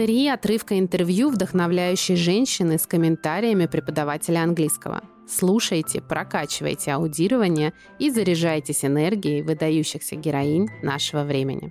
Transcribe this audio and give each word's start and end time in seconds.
Три 0.00 0.28
отрывка 0.28 0.78
интервью 0.78 1.28
вдохновляющей 1.28 2.16
женщины 2.16 2.78
с 2.78 2.86
комментариями 2.86 3.66
преподавателя 3.66 4.42
английского. 4.42 5.02
Слушайте, 5.28 6.00
прокачивайте 6.00 6.92
аудирование 6.92 7.74
и 7.98 8.08
заряжайтесь 8.08 8.82
энергией 8.82 9.42
выдающихся 9.42 10.16
героинь 10.16 10.70
нашего 10.82 11.24
времени. 11.24 11.70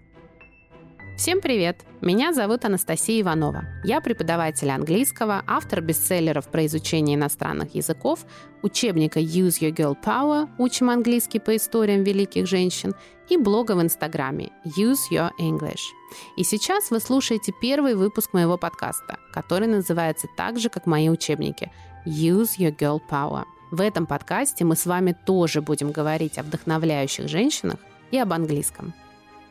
Всем 1.18 1.41
привет! 1.41 1.81
Меня 2.01 2.31
зовут 2.31 2.65
Анастасия 2.65 3.19
Иванова. 3.19 3.63
Я 3.83 4.00
преподаватель 4.00 4.69
английского, 4.69 5.43
автор 5.47 5.82
бестселлеров 5.82 6.50
про 6.50 6.68
изучение 6.68 7.15
иностранных 7.18 7.73
языков, 7.73 8.25
учебника 8.61 9.19
Use 9.19 9.59
Your 9.59 9.75
Girl 9.75 9.97
Power 10.01 10.47
«Учим 10.59 10.91
английский 10.91 11.39
по 11.39 11.55
историям 11.55 12.04
великих 12.04 12.46
женщин» 12.47 12.93
и 13.29 13.38
блога 13.38 13.74
в 13.75 13.82
Инстаграме 13.82 14.51
Use 14.65 15.10
Your 15.11 15.32
English. 15.39 15.93
И 16.36 16.43
сейчас 16.43 16.92
вы 16.92 17.00
слушаете 17.00 17.54
первый 17.61 17.96
выпуск 17.96 18.33
моего 18.33 18.57
подкаста, 18.57 19.18
который 19.32 19.68
называется 19.68 20.28
так 20.36 20.60
же, 20.60 20.70
как 20.70 20.86
мои 20.86 21.10
учебники 21.10 21.71
Use 22.06 22.57
Your 22.57 22.75
Girl 22.75 23.00
Power. 23.10 23.46
В 23.71 23.82
этом 23.82 24.07
подкасте 24.07 24.65
мы 24.65 24.75
с 24.75 24.86
вами 24.86 25.15
тоже 25.25 25.61
будем 25.61 25.92
говорить 25.92 26.37
о 26.39 26.43
вдохновляющих 26.43 27.28
женщинах 27.28 27.78
и 28.11 28.18
об 28.18 28.34
английском. 28.34 28.93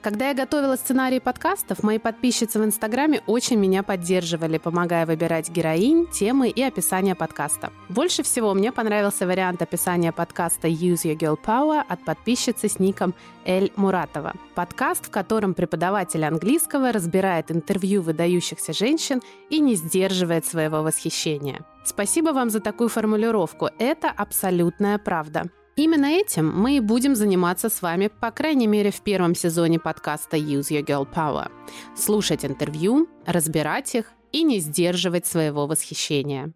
Когда 0.01 0.29
я 0.29 0.35
готовила 0.35 0.77
сценарий 0.77 1.19
подкастов, 1.19 1.83
мои 1.83 1.99
подписчицы 1.99 2.61
в 2.61 2.65
Инстаграме 2.65 3.21
очень 3.27 3.59
меня 3.59 3.83
поддерживали, 3.83 4.57
помогая 4.59 5.07
выбирать 5.07 5.51
героинь, 5.51 6.07
темы 6.07 6.51
и 6.51 6.63
описание 6.63 7.17
подкаста. 7.17 7.73
Больше 7.89 8.23
всего 8.23 8.55
мне 8.55 8.71
понравился 8.71 9.27
вариант 9.27 9.61
описания 9.61 10.13
подкаста 10.13 10.69
Use 10.69 11.03
Your 11.03 11.19
Girl 11.19 11.37
Power 11.45 11.83
от 11.87 12.05
подписчицы 12.05 12.69
с 12.69 12.79
ником 12.79 13.13
Эль 13.45 13.73
Муратова. 13.75 14.35
Подкаст, 14.55 15.07
в 15.07 15.11
котором 15.11 15.53
преподаватель 15.55 16.25
английского 16.25 16.93
разбирает 16.93 17.51
интервью 17.51 18.03
выдающихся 18.03 18.73
женщин 18.73 19.21
и 19.51 19.59
не 19.59 19.75
сдерживает 19.75 20.47
своего 20.47 20.85
восхищения. 20.85 21.65
Спасибо 21.85 22.31
вам 22.31 22.51
за 22.51 22.61
такую 22.61 22.89
формулировку. 22.89 23.71
Это 23.81 24.11
абсолютная 24.11 24.99
правда. 24.99 25.51
Именно 25.79 26.07
этим 26.07 26.51
мы 26.53 26.79
и 26.79 26.81
будем 26.81 27.15
заниматься 27.15 27.69
с 27.69 27.83
вами, 27.83 28.09
по 28.09 28.33
крайней 28.33 28.67
мере, 28.67 28.91
в 28.91 29.01
первом 29.01 29.37
сезоне 29.37 29.79
подкаста 29.79 30.37
Use 30.37 30.71
Your 30.73 30.85
Girl 30.85 31.09
Power. 31.09 31.53
Слушать 31.97 32.45
интервью, 32.45 33.09
разбирать 33.25 33.95
их 33.95 34.11
и 34.33 34.43
не 34.43 34.59
сдерживать 34.59 35.25
своего 35.25 35.69
восхищения. 35.69 36.53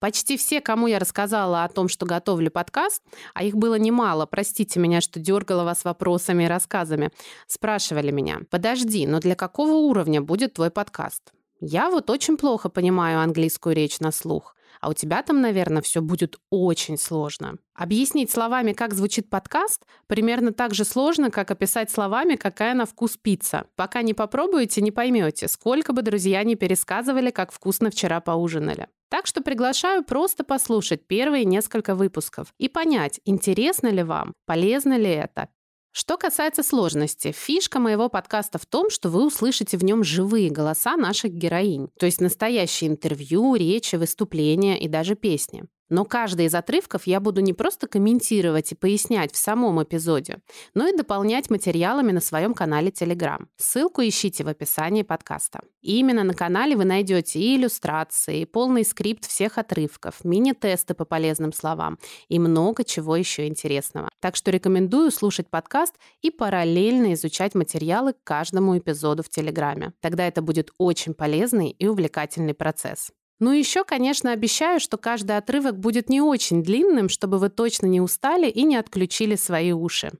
Почти 0.00 0.36
все, 0.36 0.60
кому 0.60 0.86
я 0.86 0.98
рассказала 0.98 1.64
о 1.64 1.68
том, 1.70 1.88
что 1.88 2.04
готовлю 2.04 2.50
подкаст, 2.50 3.02
а 3.32 3.42
их 3.42 3.56
было 3.56 3.76
немало, 3.76 4.26
простите 4.26 4.78
меня, 4.80 5.00
что 5.00 5.18
дергала 5.18 5.64
вас 5.64 5.82
вопросами 5.82 6.44
и 6.44 6.48
рассказами, 6.48 7.10
спрашивали 7.46 8.10
меня, 8.10 8.40
подожди, 8.50 9.06
но 9.06 9.18
для 9.18 9.34
какого 9.34 9.76
уровня 9.76 10.20
будет 10.20 10.52
твой 10.52 10.70
подкаст? 10.70 11.32
Я 11.58 11.88
вот 11.88 12.10
очень 12.10 12.36
плохо 12.36 12.68
понимаю 12.68 13.20
английскую 13.20 13.74
речь 13.74 13.98
на 14.00 14.12
слух 14.12 14.54
а 14.82 14.90
у 14.90 14.94
тебя 14.94 15.22
там, 15.22 15.40
наверное, 15.40 15.80
все 15.80 16.02
будет 16.02 16.38
очень 16.50 16.98
сложно. 16.98 17.56
Объяснить 17.72 18.32
словами, 18.32 18.72
как 18.72 18.94
звучит 18.94 19.30
подкаст, 19.30 19.86
примерно 20.08 20.52
так 20.52 20.74
же 20.74 20.84
сложно, 20.84 21.30
как 21.30 21.52
описать 21.52 21.90
словами, 21.90 22.34
какая 22.34 22.74
на 22.74 22.84
вкус 22.84 23.16
пицца. 23.16 23.66
Пока 23.76 24.02
не 24.02 24.12
попробуете, 24.12 24.82
не 24.82 24.90
поймете, 24.90 25.46
сколько 25.46 25.92
бы 25.92 26.02
друзья 26.02 26.42
не 26.42 26.56
пересказывали, 26.56 27.30
как 27.30 27.52
вкусно 27.52 27.90
вчера 27.90 28.20
поужинали. 28.20 28.88
Так 29.08 29.26
что 29.26 29.40
приглашаю 29.40 30.02
просто 30.02 30.42
послушать 30.42 31.06
первые 31.06 31.44
несколько 31.44 31.94
выпусков 31.94 32.52
и 32.58 32.68
понять, 32.68 33.20
интересно 33.24 33.86
ли 33.86 34.02
вам, 34.02 34.32
полезно 34.46 34.98
ли 34.98 35.10
это, 35.10 35.48
что 35.92 36.16
касается 36.16 36.62
сложности, 36.62 37.32
фишка 37.32 37.78
моего 37.78 38.08
подкаста 38.08 38.58
в 38.58 38.66
том, 38.66 38.88
что 38.90 39.10
вы 39.10 39.26
услышите 39.26 39.76
в 39.76 39.84
нем 39.84 40.02
живые 40.02 40.50
голоса 40.50 40.96
наших 40.96 41.32
героинь, 41.32 41.88
то 41.98 42.06
есть 42.06 42.20
настоящие 42.20 42.90
интервью, 42.90 43.54
речи, 43.54 43.96
выступления 43.96 44.80
и 44.80 44.88
даже 44.88 45.14
песни. 45.14 45.64
Но 45.88 46.04
каждый 46.04 46.46
из 46.46 46.54
отрывков 46.54 47.06
я 47.06 47.20
буду 47.20 47.40
не 47.40 47.52
просто 47.52 47.86
комментировать 47.86 48.72
и 48.72 48.74
пояснять 48.74 49.32
в 49.32 49.36
самом 49.36 49.82
эпизоде, 49.82 50.38
но 50.74 50.88
и 50.88 50.96
дополнять 50.96 51.50
материалами 51.50 52.12
на 52.12 52.20
своем 52.20 52.54
канале 52.54 52.90
Telegram. 52.90 53.46
Ссылку 53.56 54.02
ищите 54.02 54.44
в 54.44 54.48
описании 54.48 55.02
подкаста. 55.02 55.60
И 55.82 55.98
именно 55.98 56.24
на 56.24 56.34
канале 56.34 56.76
вы 56.76 56.84
найдете 56.84 57.40
и 57.40 57.56
иллюстрации, 57.56 58.40
и 58.40 58.44
полный 58.46 58.84
скрипт 58.84 59.26
всех 59.26 59.58
отрывков, 59.58 60.24
мини-тесты 60.24 60.94
по 60.94 61.04
полезным 61.04 61.52
словам 61.52 61.98
и 62.28 62.38
много 62.38 62.84
чего 62.84 63.16
еще 63.16 63.46
интересного. 63.46 64.08
Так 64.20 64.36
что 64.36 64.50
рекомендую 64.50 65.10
слушать 65.10 65.50
подкаст 65.50 65.96
и 66.20 66.30
параллельно 66.30 67.12
изучать 67.14 67.54
материалы 67.54 68.12
к 68.12 68.22
каждому 68.24 68.78
эпизоду 68.78 69.22
в 69.22 69.28
Телеграме. 69.28 69.92
Тогда 70.00 70.26
это 70.26 70.42
будет 70.42 70.70
очень 70.78 71.14
полезный 71.14 71.70
и 71.70 71.86
увлекательный 71.86 72.54
процесс. 72.54 73.10
Ну 73.42 73.50
и 73.50 73.58
еще, 73.58 73.82
конечно, 73.82 74.30
обещаю, 74.30 74.78
что 74.78 74.96
каждый 74.96 75.36
отрывок 75.36 75.76
будет 75.76 76.08
не 76.08 76.20
очень 76.20 76.62
длинным, 76.62 77.08
чтобы 77.08 77.38
вы 77.38 77.48
точно 77.48 77.86
не 77.86 78.00
устали 78.00 78.48
и 78.48 78.62
не 78.62 78.76
отключили 78.76 79.34
свои 79.34 79.72
уши. 79.72 80.12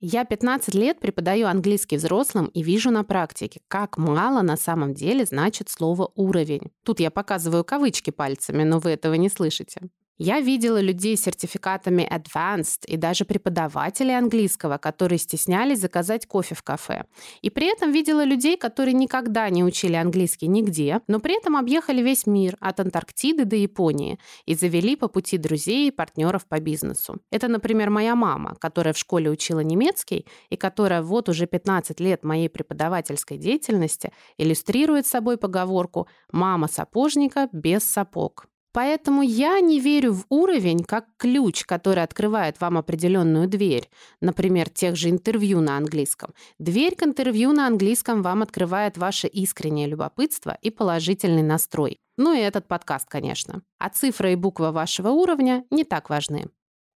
Я 0.00 0.24
15 0.24 0.74
лет 0.74 0.98
преподаю 0.98 1.48
английский 1.48 1.98
взрослым 1.98 2.46
и 2.46 2.62
вижу 2.62 2.90
на 2.90 3.04
практике, 3.04 3.60
как 3.68 3.98
мало 3.98 4.40
на 4.40 4.56
самом 4.56 4.94
деле 4.94 5.26
значит 5.26 5.68
слово 5.68 6.12
«уровень». 6.14 6.72
Тут 6.82 6.98
я 7.00 7.10
показываю 7.10 7.62
кавычки 7.62 8.08
пальцами, 8.08 8.62
но 8.62 8.78
вы 8.78 8.92
этого 8.92 9.12
не 9.12 9.28
слышите. 9.28 9.82
Я 10.18 10.40
видела 10.40 10.80
людей 10.80 11.16
с 11.16 11.22
сертификатами 11.22 12.08
Advanced 12.08 12.86
и 12.86 12.96
даже 12.96 13.24
преподавателей 13.24 14.16
английского, 14.16 14.76
которые 14.76 15.18
стеснялись 15.18 15.80
заказать 15.80 16.26
кофе 16.26 16.54
в 16.54 16.62
кафе. 16.62 17.06
И 17.40 17.50
при 17.50 17.72
этом 17.72 17.92
видела 17.92 18.22
людей, 18.22 18.56
которые 18.58 18.94
никогда 18.94 19.48
не 19.48 19.64
учили 19.64 19.94
английский 19.94 20.48
нигде, 20.48 21.00
но 21.08 21.18
при 21.18 21.38
этом 21.38 21.56
объехали 21.56 22.02
весь 22.02 22.26
мир 22.26 22.56
от 22.60 22.78
Антарктиды 22.80 23.46
до 23.46 23.56
Японии 23.56 24.18
и 24.44 24.54
завели 24.54 24.96
по 24.96 25.08
пути 25.08 25.38
друзей 25.38 25.88
и 25.88 25.90
партнеров 25.90 26.46
по 26.46 26.60
бизнесу. 26.60 27.18
Это, 27.30 27.48
например, 27.48 27.88
моя 27.88 28.14
мама, 28.14 28.54
которая 28.60 28.92
в 28.92 28.98
школе 28.98 29.30
учила 29.30 29.60
немецкий 29.60 30.26
и 30.50 30.56
которая 30.56 31.02
вот 31.02 31.30
уже 31.30 31.46
15 31.46 32.00
лет 32.00 32.22
моей 32.22 32.48
преподавательской 32.48 33.38
деятельности 33.38 34.12
иллюстрирует 34.36 35.06
собой 35.06 35.38
поговорку 35.38 36.06
«мама 36.30 36.68
сапожника 36.68 37.48
без 37.52 37.82
сапог». 37.82 38.51
Поэтому 38.72 39.22
я 39.22 39.60
не 39.60 39.80
верю 39.80 40.14
в 40.14 40.24
уровень 40.30 40.82
как 40.82 41.06
ключ, 41.18 41.64
который 41.64 42.02
открывает 42.02 42.60
вам 42.60 42.78
определенную 42.78 43.46
дверь. 43.46 43.90
Например, 44.20 44.68
тех 44.70 44.96
же 44.96 45.10
интервью 45.10 45.60
на 45.60 45.76
английском. 45.76 46.32
Дверь 46.58 46.96
к 46.96 47.02
интервью 47.02 47.52
на 47.52 47.66
английском 47.66 48.22
вам 48.22 48.42
открывает 48.42 48.96
ваше 48.96 49.28
искреннее 49.28 49.86
любопытство 49.86 50.56
и 50.62 50.70
положительный 50.70 51.42
настрой. 51.42 51.98
Ну 52.16 52.32
и 52.32 52.40
этот 52.40 52.66
подкаст, 52.66 53.08
конечно. 53.08 53.62
А 53.78 53.90
цифра 53.90 54.32
и 54.32 54.36
буква 54.36 54.70
вашего 54.70 55.08
уровня 55.08 55.64
не 55.70 55.84
так 55.84 56.08
важны. 56.08 56.46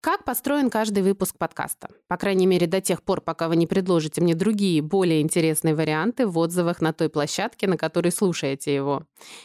Как 0.04 0.24
построен 0.24 0.68
каждый 0.68 1.04
выпуск 1.04 1.38
подкаста? 1.38 1.88
По 2.08 2.16
крайней 2.16 2.48
мере, 2.48 2.66
до 2.66 2.80
тех 2.80 3.04
пор, 3.04 3.20
пока 3.20 3.46
вы 3.46 3.54
не 3.54 3.68
предложите 3.68 4.20
мне 4.20 4.34
другие, 4.34 4.82
более 4.82 5.20
интересные 5.20 5.76
варианты 5.76 6.26
в 6.26 6.36
отзывах 6.38 6.80
на 6.80 6.92
той 6.92 7.08
площадке, 7.08 7.68
на 7.68 7.76
которой 7.76 8.10
слушаете 8.10 8.74
его. 8.74 9.04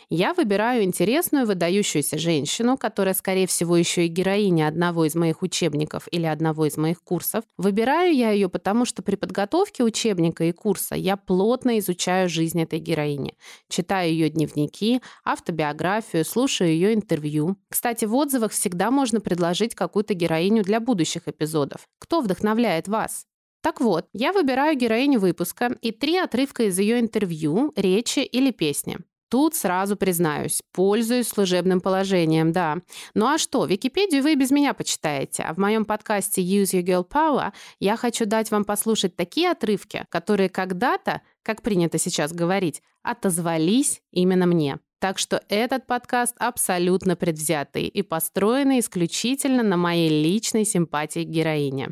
Я 0.10 0.34
выбираю 0.34 0.82
интересную, 0.82 1.46
выдающуюся 1.46 2.18
женщину, 2.18 2.76
которая, 2.76 3.14
скорее 3.14 3.46
всего, 3.46 3.78
еще 3.78 4.08
и 4.08 4.10
героиня 4.10 4.68
одного 4.68 5.06
из 5.06 5.14
моих 5.14 5.44
учебников 5.44 6.08
или 6.10 6.26
одного 6.26 6.66
из 6.66 6.76
моих 6.76 7.04
курсов. 7.04 7.44
Выбираю 7.58 8.16
я 8.16 8.32
ее, 8.32 8.50
потому 8.50 8.86
что 8.86 9.04
при 9.04 9.16
подготовке 9.16 9.84
учебника 9.84 10.44
и 10.44 10.54
курса 10.54 10.96
я 10.96 11.18
плотно 11.18 11.78
изучаю 11.78 12.30
жизнь 12.30 12.60
этой 12.60 12.80
героини. 12.80 13.36
Читаю 13.70 14.10
ее 14.10 14.32
дневники, 14.32 15.04
автобиографию, 15.24 16.26
слушаю 16.26 16.72
ее 16.72 16.96
интервью. 16.96 17.58
Кстати, 17.70 18.06
в 18.06 18.16
отзывах 18.16 18.52
всегда 18.54 18.90
можно 18.90 19.22
предложить 19.22 19.76
какую-то 19.76 20.16
героиню 20.16 20.47
героиню 20.48 20.64
для 20.64 20.80
будущих 20.80 21.28
эпизодов? 21.28 21.88
Кто 22.00 22.22
вдохновляет 22.22 22.88
вас? 22.88 23.26
Так 23.62 23.82
вот, 23.82 24.06
я 24.14 24.32
выбираю 24.32 24.78
героиню 24.78 25.20
выпуска 25.20 25.76
и 25.82 25.92
три 25.92 26.18
отрывка 26.18 26.64
из 26.64 26.80
ее 26.80 27.00
интервью, 27.00 27.74
речи 27.76 28.20
или 28.20 28.52
песни. 28.52 28.98
Тут 29.30 29.56
сразу 29.56 29.98
признаюсь, 29.98 30.62
пользуюсь 30.72 31.28
служебным 31.28 31.82
положением, 31.82 32.54
да. 32.54 32.78
Ну 33.14 33.26
а 33.26 33.38
что, 33.38 33.66
Википедию 33.66 34.24
вы 34.24 34.36
без 34.36 34.52
меня 34.52 34.74
почитаете, 34.74 35.44
а 35.44 35.54
в 35.54 35.58
моем 35.58 35.84
подкасте 35.84 36.42
Use 36.42 36.72
Your 36.74 36.84
Girl 36.84 37.06
Power 37.06 37.52
я 37.82 37.98
хочу 37.98 38.26
дать 38.26 38.52
вам 38.52 38.64
послушать 38.64 39.18
такие 39.18 39.52
отрывки, 39.52 40.06
которые 40.10 40.48
когда-то, 40.48 41.22
как 41.44 41.62
принято 41.62 41.98
сейчас 41.98 42.32
говорить, 42.32 42.82
отозвались 43.04 44.02
именно 44.12 44.46
мне. 44.46 44.80
Так 45.00 45.20
что 45.20 45.44
этот 45.48 45.86
подкаст 45.86 46.36
абсолютно 46.40 47.16
предвзятый 47.16 47.84
и 47.84 48.02
построенный 48.02 48.80
исключительно 48.80 49.62
на 49.62 49.78
моей 49.78 50.10
личной 50.10 50.66
симпатии 50.66 51.24
к 51.24 51.28
героине. 51.30 51.90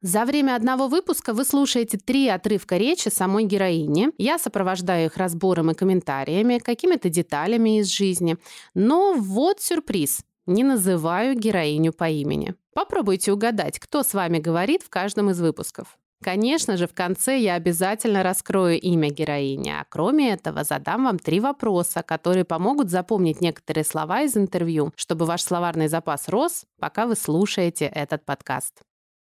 За 0.00 0.24
время 0.24 0.54
одного 0.54 0.86
выпуска 0.86 1.32
вы 1.32 1.44
слушаете 1.44 1.98
три 1.98 2.28
отрывка 2.28 2.76
речи 2.76 3.08
самой 3.08 3.44
героини. 3.44 4.10
Я 4.16 4.38
сопровождаю 4.38 5.06
их 5.06 5.16
разбором 5.16 5.72
и 5.72 5.74
комментариями, 5.74 6.58
какими-то 6.58 7.08
деталями 7.08 7.80
из 7.80 7.88
жизни. 7.88 8.36
Но 8.74 9.14
вот 9.14 9.60
сюрприз. 9.60 10.24
Не 10.46 10.62
называю 10.62 11.36
героиню 11.36 11.92
по 11.92 12.08
имени. 12.08 12.54
Попробуйте 12.74 13.32
угадать, 13.32 13.80
кто 13.80 14.04
с 14.04 14.14
вами 14.14 14.38
говорит 14.38 14.82
в 14.82 14.88
каждом 14.88 15.30
из 15.30 15.40
выпусков. 15.40 15.98
Конечно 16.22 16.76
же, 16.76 16.88
в 16.88 16.94
конце 16.94 17.38
я 17.38 17.54
обязательно 17.54 18.24
раскрою 18.24 18.80
имя 18.80 19.08
героини, 19.08 19.70
а 19.70 19.84
кроме 19.88 20.32
этого 20.32 20.64
задам 20.64 21.04
вам 21.04 21.18
три 21.18 21.38
вопроса, 21.38 22.02
которые 22.02 22.44
помогут 22.44 22.90
запомнить 22.90 23.40
некоторые 23.40 23.84
слова 23.84 24.22
из 24.22 24.36
интервью, 24.36 24.92
чтобы 24.96 25.26
ваш 25.26 25.42
словарный 25.42 25.86
запас 25.86 26.28
рос, 26.28 26.64
пока 26.80 27.06
вы 27.06 27.14
слушаете 27.14 27.84
этот 27.86 28.24
подкаст. 28.24 28.82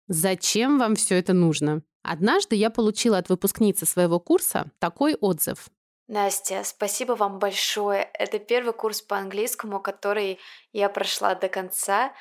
Зачем 0.07 0.77
вам 0.77 0.95
все 0.95 1.17
это 1.17 1.33
нужно? 1.33 1.81
Однажды 2.03 2.55
я 2.55 2.69
получила 2.69 3.17
от 3.17 3.29
выпускницы 3.29 3.85
своего 3.85 4.19
курса 4.19 4.69
такой 4.79 5.15
отзыв. 5.15 5.69
Настя, 6.07 6.63
спасибо 6.65 7.13
вам 7.13 7.39
большое. 7.39 8.09
Это 8.13 8.37
первый 8.37 8.73
курс 8.73 9.01
по 9.01 9.17
английскому, 9.17 9.79
который 9.79 10.37
я 10.73 10.89
прошла 10.89 11.33
до 11.33 11.47
конца. 11.47 12.11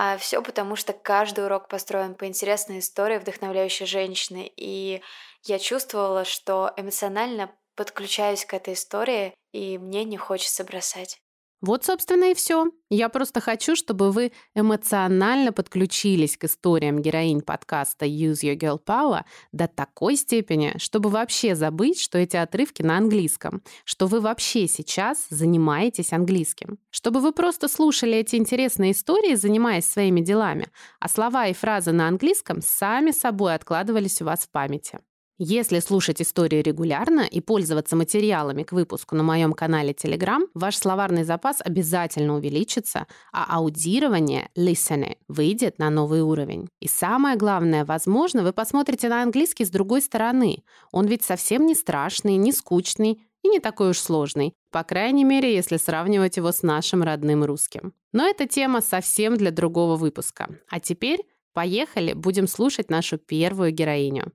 А 0.00 0.16
все 0.16 0.42
потому, 0.42 0.76
что 0.76 0.92
каждый 0.92 1.44
урок 1.44 1.66
построен 1.68 2.14
по 2.14 2.26
интересной 2.26 2.78
истории 2.78 3.18
вдохновляющей 3.18 3.84
женщины. 3.84 4.50
И 4.56 5.02
я 5.42 5.58
чувствовала, 5.58 6.24
что 6.24 6.72
эмоционально 6.76 7.50
подключаюсь 7.74 8.44
к 8.44 8.54
этой 8.54 8.74
истории, 8.74 9.34
и 9.52 9.76
мне 9.76 10.04
не 10.04 10.16
хочется 10.16 10.62
бросать. 10.62 11.20
Вот, 11.60 11.84
собственно, 11.84 12.30
и 12.30 12.34
все. 12.34 12.70
Я 12.88 13.08
просто 13.08 13.40
хочу, 13.40 13.74
чтобы 13.74 14.12
вы 14.12 14.32
эмоционально 14.54 15.52
подключились 15.52 16.36
к 16.36 16.44
историям 16.44 17.02
героинь 17.02 17.42
подкаста 17.42 18.06
Use 18.06 18.42
Your 18.44 18.56
Girl 18.56 18.80
Power 18.82 19.22
до 19.50 19.66
такой 19.66 20.16
степени, 20.16 20.74
чтобы 20.78 21.10
вообще 21.10 21.56
забыть, 21.56 22.00
что 22.00 22.16
эти 22.16 22.36
отрывки 22.36 22.82
на 22.82 22.96
английском, 22.96 23.62
что 23.84 24.06
вы 24.06 24.20
вообще 24.20 24.68
сейчас 24.68 25.26
занимаетесь 25.30 26.12
английским, 26.12 26.78
чтобы 26.90 27.20
вы 27.20 27.32
просто 27.32 27.66
слушали 27.66 28.18
эти 28.18 28.36
интересные 28.36 28.92
истории, 28.92 29.34
занимаясь 29.34 29.90
своими 29.90 30.20
делами, 30.20 30.68
а 31.00 31.08
слова 31.08 31.48
и 31.48 31.54
фразы 31.54 31.90
на 31.90 32.06
английском 32.06 32.62
сами 32.62 33.10
собой 33.10 33.54
откладывались 33.54 34.22
у 34.22 34.26
вас 34.26 34.40
в 34.40 34.50
памяти. 34.50 35.00
Если 35.40 35.78
слушать 35.78 36.20
истории 36.20 36.62
регулярно 36.62 37.20
и 37.20 37.40
пользоваться 37.40 37.94
материалами 37.94 38.64
к 38.64 38.72
выпуску 38.72 39.14
на 39.14 39.22
моем 39.22 39.52
канале 39.52 39.92
Telegram, 39.92 40.44
ваш 40.52 40.76
словарный 40.76 41.22
запас 41.22 41.58
обязательно 41.64 42.34
увеличится, 42.34 43.06
а 43.32 43.56
аудирование, 43.56 44.50
listening, 44.56 45.16
выйдет 45.28 45.78
на 45.78 45.90
новый 45.90 46.22
уровень. 46.22 46.68
И 46.80 46.88
самое 46.88 47.36
главное, 47.36 47.84
возможно, 47.84 48.42
вы 48.42 48.52
посмотрите 48.52 49.08
на 49.08 49.22
английский 49.22 49.64
с 49.64 49.70
другой 49.70 50.02
стороны. 50.02 50.64
Он 50.90 51.06
ведь 51.06 51.22
совсем 51.22 51.66
не 51.66 51.76
страшный, 51.76 52.34
не 52.34 52.50
скучный 52.50 53.20
и 53.44 53.48
не 53.48 53.60
такой 53.60 53.90
уж 53.90 53.98
сложный, 53.98 54.54
по 54.72 54.82
крайней 54.82 55.22
мере, 55.22 55.54
если 55.54 55.76
сравнивать 55.76 56.36
его 56.36 56.50
с 56.50 56.64
нашим 56.64 57.04
родным 57.04 57.44
русским. 57.44 57.92
Но 58.10 58.26
эта 58.26 58.48
тема 58.48 58.80
совсем 58.80 59.36
для 59.36 59.52
другого 59.52 59.94
выпуска. 59.94 60.48
А 60.68 60.80
теперь 60.80 61.20
поехали, 61.52 62.12
будем 62.12 62.48
слушать 62.48 62.90
нашу 62.90 63.18
первую 63.18 63.70
героиню. 63.70 64.32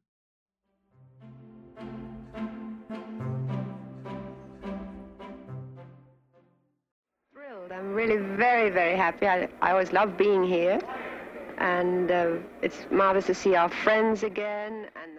Really 7.94 8.18
very, 8.18 8.69
very 8.69 8.98
happy. 8.98 9.25
I, 9.28 9.48
I 9.62 9.72
always 9.72 9.92
love 9.94 10.18
being 10.18 10.44
here. 10.44 10.80
And 11.57 12.12
uh, 12.12 12.38
it's 12.62 12.80
marvelous 12.92 13.28
to 13.28 13.36
see 13.36 13.56
our 13.56 13.69
friends 13.69 14.24
again. 14.24 14.88
And 14.95 15.13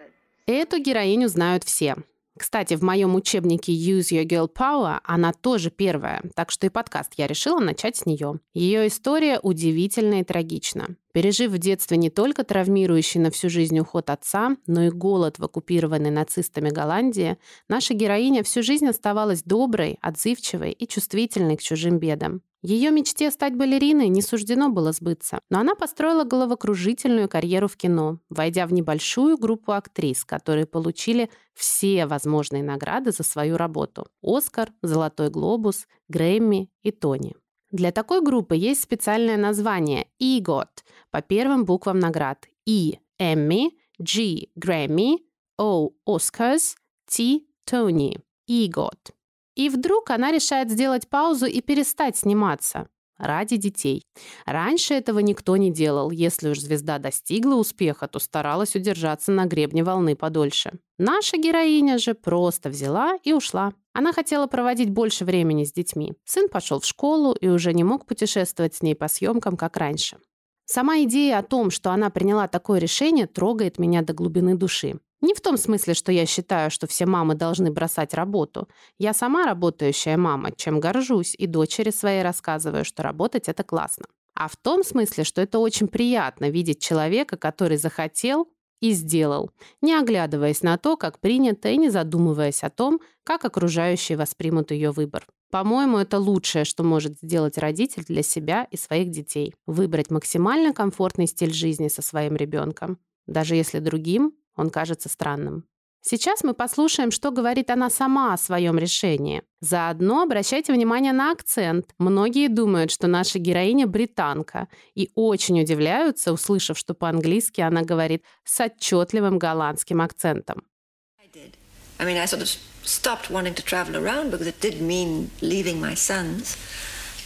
Эту 0.46 0.78
героиню 0.78 1.28
знают 1.28 1.64
все. 1.64 1.96
Кстати, 2.36 2.74
в 2.74 2.82
моем 2.82 3.14
учебнике 3.14 3.72
Use 3.72 4.10
Your 4.10 4.24
Girl 4.24 4.50
Power 4.52 4.98
она 5.04 5.32
тоже 5.32 5.70
первая, 5.70 6.20
так 6.34 6.50
что 6.50 6.66
и 6.66 6.68
подкаст 6.68 7.12
я 7.16 7.28
решила 7.28 7.60
начать 7.60 7.96
с 7.96 8.06
нее. 8.06 8.40
Ее 8.52 8.88
история 8.88 9.38
удивительна 9.38 10.20
и 10.20 10.24
трагична. 10.24 10.96
Пережив 11.12 11.52
в 11.52 11.58
детстве 11.58 11.96
не 11.96 12.10
только 12.10 12.42
травмирующий 12.42 13.20
на 13.20 13.30
всю 13.30 13.48
жизнь 13.48 13.78
уход 13.78 14.10
отца, 14.10 14.56
но 14.66 14.82
и 14.82 14.90
голод 14.90 15.38
в 15.38 15.44
оккупированной 15.44 16.10
нацистами 16.10 16.70
Голландии, 16.70 17.38
наша 17.68 17.94
героиня 17.94 18.42
всю 18.42 18.64
жизнь 18.64 18.88
оставалась 18.88 19.44
доброй, 19.44 19.98
отзывчивой 20.02 20.72
и 20.72 20.88
чувствительной 20.88 21.56
к 21.56 21.62
чужим 21.62 21.98
бедам. 21.98 22.42
Ее 22.66 22.90
мечте 22.90 23.30
стать 23.30 23.54
балериной 23.54 24.08
не 24.08 24.22
суждено 24.22 24.70
было 24.70 24.92
сбыться, 24.92 25.40
но 25.50 25.58
она 25.58 25.74
построила 25.74 26.24
головокружительную 26.24 27.28
карьеру 27.28 27.68
в 27.68 27.76
кино, 27.76 28.20
войдя 28.30 28.66
в 28.66 28.72
небольшую 28.72 29.36
группу 29.36 29.72
актрис, 29.72 30.24
которые 30.24 30.64
получили 30.64 31.28
все 31.52 32.06
возможные 32.06 32.62
награды 32.62 33.12
за 33.12 33.22
свою 33.22 33.58
работу. 33.58 34.06
Оскар, 34.22 34.72
Золотой 34.80 35.28
глобус, 35.28 35.86
Грэмми 36.08 36.70
и 36.82 36.90
Тони. 36.90 37.36
Для 37.70 37.92
такой 37.92 38.22
группы 38.22 38.56
есть 38.56 38.82
специальное 38.82 39.36
название 39.36 40.06
EGOT 40.18 40.70
по 41.10 41.20
первым 41.20 41.66
буквам 41.66 41.98
наград 41.98 42.46
E– 42.66 42.94
Emmy, 43.20 43.72
G– 43.98 44.48
Grammy, 44.58 45.18
O– 45.60 45.90
Oscars, 46.08 46.76
T– 47.10 47.42
Tony. 47.70 48.22
EGOT. 48.48 49.12
И 49.54 49.68
вдруг 49.68 50.10
она 50.10 50.32
решает 50.32 50.70
сделать 50.70 51.08
паузу 51.08 51.46
и 51.46 51.60
перестать 51.60 52.16
сниматься. 52.16 52.88
Ради 53.16 53.56
детей. 53.56 54.02
Раньше 54.44 54.94
этого 54.94 55.20
никто 55.20 55.56
не 55.56 55.70
делал. 55.70 56.10
Если 56.10 56.48
уж 56.48 56.58
звезда 56.58 56.98
достигла 56.98 57.54
успеха, 57.54 58.08
то 58.08 58.18
старалась 58.18 58.74
удержаться 58.74 59.30
на 59.30 59.46
гребне 59.46 59.84
волны 59.84 60.16
подольше. 60.16 60.72
Наша 60.98 61.36
героиня 61.36 61.98
же 61.98 62.14
просто 62.14 62.70
взяла 62.70 63.16
и 63.22 63.32
ушла. 63.32 63.72
Она 63.92 64.12
хотела 64.12 64.48
проводить 64.48 64.90
больше 64.90 65.24
времени 65.24 65.64
с 65.64 65.72
детьми. 65.72 66.14
Сын 66.24 66.48
пошел 66.48 66.80
в 66.80 66.86
школу 66.86 67.34
и 67.34 67.46
уже 67.46 67.72
не 67.72 67.84
мог 67.84 68.04
путешествовать 68.04 68.74
с 68.74 68.82
ней 68.82 68.96
по 68.96 69.06
съемкам, 69.06 69.56
как 69.56 69.76
раньше. 69.76 70.18
Сама 70.66 71.02
идея 71.02 71.38
о 71.38 71.42
том, 71.42 71.70
что 71.70 71.90
она 71.90 72.10
приняла 72.10 72.48
такое 72.48 72.80
решение, 72.80 73.26
трогает 73.26 73.78
меня 73.78 74.02
до 74.02 74.12
глубины 74.12 74.56
души. 74.56 74.98
Не 75.20 75.34
в 75.34 75.40
том 75.40 75.56
смысле, 75.56 75.94
что 75.94 76.12
я 76.12 76.26
считаю, 76.26 76.70
что 76.70 76.86
все 76.86 77.06
мамы 77.06 77.34
должны 77.34 77.70
бросать 77.70 78.14
работу. 78.14 78.68
Я 78.98 79.14
сама 79.14 79.46
работающая 79.46 80.16
мама, 80.16 80.52
чем 80.52 80.80
горжусь, 80.80 81.34
и 81.36 81.46
дочери 81.46 81.90
своей 81.90 82.22
рассказываю, 82.22 82.84
что 82.84 83.02
работать– 83.02 83.48
это 83.48 83.62
классно. 83.62 84.06
А 84.34 84.48
в 84.48 84.56
том 84.56 84.82
смысле, 84.84 85.24
что 85.24 85.40
это 85.40 85.58
очень 85.58 85.88
приятно 85.88 86.50
видеть 86.50 86.80
человека, 86.80 87.36
который 87.36 87.76
захотел 87.76 88.48
и 88.80 88.92
сделал, 88.92 89.50
не 89.80 89.94
оглядываясь 89.94 90.62
на 90.62 90.76
то, 90.76 90.96
как 90.96 91.20
принято, 91.20 91.68
и 91.70 91.76
не 91.78 91.88
задумываясь 91.88 92.62
о 92.62 92.70
том, 92.70 93.00
как 93.22 93.44
окружающие 93.44 94.18
воспримут 94.18 94.72
ее 94.72 94.90
выбор. 94.90 95.26
По-моему, 95.50 95.98
это 95.98 96.18
лучшее, 96.18 96.64
что 96.64 96.82
может 96.82 97.18
сделать 97.22 97.56
родитель 97.56 98.04
для 98.04 98.22
себя 98.22 98.66
и 98.70 98.76
своих 98.76 99.10
детей. 99.10 99.54
Выбрать 99.66 100.10
максимально 100.10 100.74
комфортный 100.74 101.28
стиль 101.28 101.54
жизни 101.54 101.88
со 101.88 102.02
своим 102.02 102.34
ребенком, 102.34 102.98
даже 103.26 103.54
если 103.54 103.78
другим 103.78 104.34
он 104.56 104.70
кажется 104.70 105.08
странным. 105.08 105.64
Сейчас 106.06 106.44
мы 106.44 106.52
послушаем, 106.52 107.10
что 107.10 107.30
говорит 107.30 107.70
она 107.70 107.88
сама 107.88 108.34
о 108.34 108.36
своем 108.36 108.78
решении. 108.78 109.42
Заодно 109.60 110.20
обращайте 110.20 110.70
внимание 110.74 111.14
на 111.14 111.32
акцент. 111.32 111.94
Многие 111.96 112.48
думают, 112.48 112.90
что 112.90 113.06
наша 113.06 113.38
героиня 113.38 113.86
британка 113.86 114.68
и 114.94 115.10
очень 115.14 115.62
удивляются, 115.62 116.34
услышав, 116.34 116.76
что 116.76 116.92
по-английски 116.92 117.62
она 117.62 117.80
говорит 117.80 118.22
с 118.44 118.60
отчетливым 118.60 119.38
голландским 119.38 120.02
акцентом. 120.02 120.62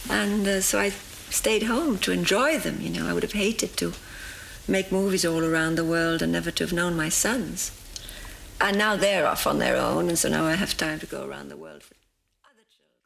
Uh, 0.09 0.91
stayed 1.29 1.63
home 1.63 1.97
to 1.99 2.11
enjoy 2.11 2.57
them. 2.57 2.79
You 2.81 2.89
know, 2.89 3.07
I 3.07 3.13
would 3.13 3.23
have 3.23 3.33
hated 3.33 3.75
to 3.77 3.93
make 4.68 4.90
movies 4.90 5.24
all 5.24 5.44
around 5.44 5.76
the 5.76 5.84
world 5.84 6.22
and 6.22 6.32
never 6.32 6.50
to 6.50 6.64
have 6.64 6.72
known 6.72 6.96
my 6.96 7.08
sons. 7.08 7.70
And 8.60 8.78
now 8.78 8.96
they're 8.96 9.26
off 9.26 9.46
on 9.46 9.58
their 9.58 9.76
own, 9.76 10.08
and 10.08 10.18
so 10.18 10.28
now 10.28 10.44
I 10.44 10.54
have 10.54 10.76
time 10.76 10.98
to 11.00 11.06
go 11.06 11.26
around 11.26 11.48
the 11.48 11.56
world. 11.56 11.82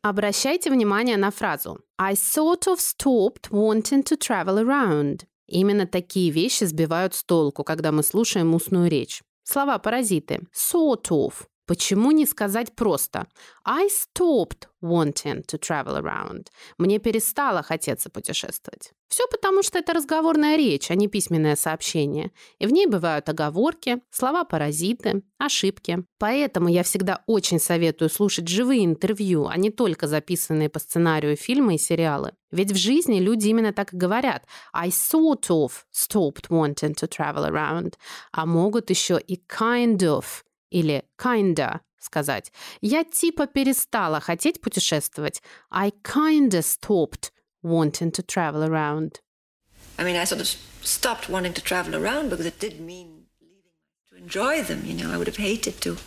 Обращайте 0.03 0.71
внимание 0.71 1.17
на 1.17 1.31
фразу 1.31 1.81
I 1.99 2.15
sort 2.15 2.69
of 2.69 2.81
stopped 2.81 3.51
wanting 3.51 4.03
to 4.05 4.17
travel 4.17 4.59
around. 4.59 5.27
Именно 5.49 5.87
такие 5.87 6.31
вещи 6.31 6.65
сбивают 6.65 7.15
с 7.15 7.25
толку, 7.25 7.65
когда 7.65 7.91
мы 7.91 8.03
слушаем 8.03 8.55
устную 8.55 8.89
речь. 8.89 9.23
Слова-паразиты. 9.45 10.47
Sort 10.55 11.11
of 11.11 11.47
Почему 11.66 12.12
не 12.12 12.26
сказать 12.26 12.76
просто 12.76 13.28
I 13.66 13.88
stopped 13.88 14.68
wanting 14.82 15.46
to 15.46 15.58
travel 15.58 15.98
around. 15.98 16.48
Мне 16.78 17.00
перестало 17.00 17.64
хотеться 17.64 18.10
путешествовать. 18.10 18.92
Все 19.08 19.28
потому, 19.28 19.64
что 19.64 19.78
это 19.78 19.94
разговорная 19.94 20.58
речь, 20.58 20.92
а 20.92 20.96
не 20.96 21.08
письменное 21.08 21.56
сообщение. 21.56 22.32
И 22.60 22.66
в 22.66 22.72
ней 22.72 22.88
бывают 22.88 23.30
оговорки, 23.30 24.02
слова-паразиты, 24.10 25.24
ошибки. 25.38 26.04
Поэтому 26.18 26.68
я 26.68 26.84
всегда 26.84 27.24
очень 27.28 27.60
советую 27.60 28.10
слушать 28.10 28.48
живые 28.48 28.84
интервью, 28.84 29.48
а 29.48 29.56
не 29.56 29.70
только 29.70 30.08
записанные 30.08 30.70
по 30.70 30.80
сценарию 30.80 31.38
фильмы 31.38 31.76
и 31.76 31.78
сериалы. 31.78 32.34
Ведь 32.52 32.72
в 32.72 32.76
жизни 32.76 33.20
люди 33.20 33.48
именно 33.48 33.72
так 33.72 33.94
и 33.94 33.98
говорят. 33.98 34.46
I 34.74 34.90
sort 34.90 35.50
of 35.50 35.72
stopped 35.94 36.50
wanting 36.50 36.96
to 36.96 37.08
travel 37.08 37.50
around. 37.50 37.94
А 38.32 38.46
могут 38.46 38.90
еще 38.90 39.18
и 39.20 39.42
kind 39.48 40.00
of– 40.00 40.26
или 40.74 41.04
kinda 41.18 41.80
сказать. 42.00 42.52
Я 42.82 43.04
типа 43.04 43.48
перестала 43.48 44.20
хотеть 44.20 44.62
путешествовать. 44.62 45.42
I 45.72 45.92
kinda 46.04 46.62
stopped 46.62 47.32
wanting 47.64 48.12
to 48.12 48.24
travel 48.24 48.64
around. 48.64 49.22
I 49.98 50.04
mean, 50.04 50.18
I 50.18 50.26
sort 50.26 50.42
of 50.42 50.48
stopped 50.82 51.30
wanting 51.30 51.54
to 51.54 51.62
travel 51.62 51.96
around 51.96 52.30
because 52.30 52.46
it 52.46 52.60
did 52.60 52.80
mean 52.80 53.28
enjoy 54.18 54.64
them, 54.64 54.82
you 54.86 54.96
know. 54.96 55.12
I 55.14 55.18
would 55.18 55.28
have 55.28 55.38
hated 55.38 55.80
to 55.82 55.98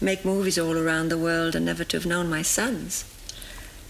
make 0.00 0.24
movies 0.24 0.58
all 0.58 0.76
around 0.76 1.08
the 1.08 1.18
world 1.18 1.54
and 1.54 1.64
never 1.64 1.84
to 1.84 1.96
have 1.96 2.06
known 2.06 2.28
my 2.28 2.42
sons. 2.42 3.04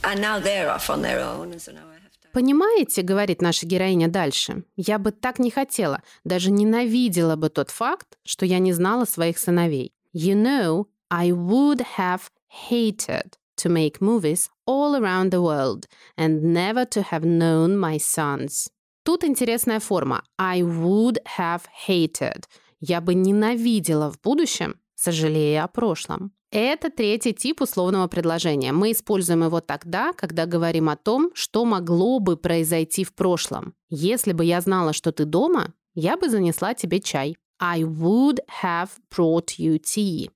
And 0.04 0.20
now 0.20 0.40
they're 0.40 0.70
off 0.70 0.90
on 0.90 1.02
their 1.02 1.20
own, 1.20 1.52
and 1.52 1.62
so 1.62 1.72
now 1.72 1.86
I 1.88 1.98
have 2.04 2.16
to... 2.22 2.28
Понимаете, 2.32 3.02
говорит 3.02 3.40
наша 3.40 3.66
героиня 3.66 4.08
дальше, 4.08 4.64
я 4.76 4.98
бы 4.98 5.12
так 5.12 5.38
не 5.38 5.50
хотела, 5.50 6.02
даже 6.24 6.50
ненавидела 6.50 7.36
бы 7.36 7.48
тот 7.50 7.70
факт, 7.70 8.18
что 8.24 8.44
я 8.44 8.58
не 8.58 8.72
знала 8.72 9.04
своих 9.04 9.38
сыновей. 9.38 9.92
You 10.12 10.34
know, 10.34 10.88
I 11.10 11.32
would 11.32 11.80
have 11.96 12.30
hated 12.48 13.38
to 13.56 13.68
make 13.68 14.02
movies 14.02 14.50
all 14.66 14.94
around 14.94 15.30
the 15.30 15.40
world 15.40 15.86
and 16.16 16.42
never 16.42 16.84
to 16.86 17.02
have 17.02 17.24
known 17.24 17.78
my 17.78 17.98
sons. 17.98 18.68
Тут 19.04 19.24
интересная 19.24 19.80
форма. 19.80 20.22
I 20.38 20.62
would 20.62 21.18
have 21.38 21.62
hated. 21.86 22.44
Я 22.80 23.00
бы 23.00 23.14
ненавидела 23.14 24.10
в 24.10 24.20
будущем, 24.20 24.76
сожалея 24.94 25.64
о 25.64 25.68
прошлом. 25.68 26.32
Это 26.50 26.90
третий 26.90 27.32
тип 27.32 27.62
условного 27.62 28.06
предложения. 28.08 28.72
Мы 28.72 28.92
используем 28.92 29.42
его 29.44 29.60
тогда, 29.62 30.12
когда 30.12 30.44
говорим 30.44 30.90
о 30.90 30.96
том, 30.96 31.30
что 31.34 31.64
могло 31.64 32.18
бы 32.18 32.36
произойти 32.36 33.04
в 33.04 33.14
прошлом. 33.14 33.74
Если 33.88 34.32
бы 34.32 34.44
я 34.44 34.60
знала, 34.60 34.92
что 34.92 35.12
ты 35.12 35.24
дома, 35.24 35.72
я 35.94 36.18
бы 36.18 36.28
занесла 36.28 36.74
тебе 36.74 37.00
чай. 37.00 37.36
I 37.62 37.84
would 37.84 38.40
have 38.60 38.90
brought 39.08 39.56
you 39.56 39.78
tea. 39.78 40.30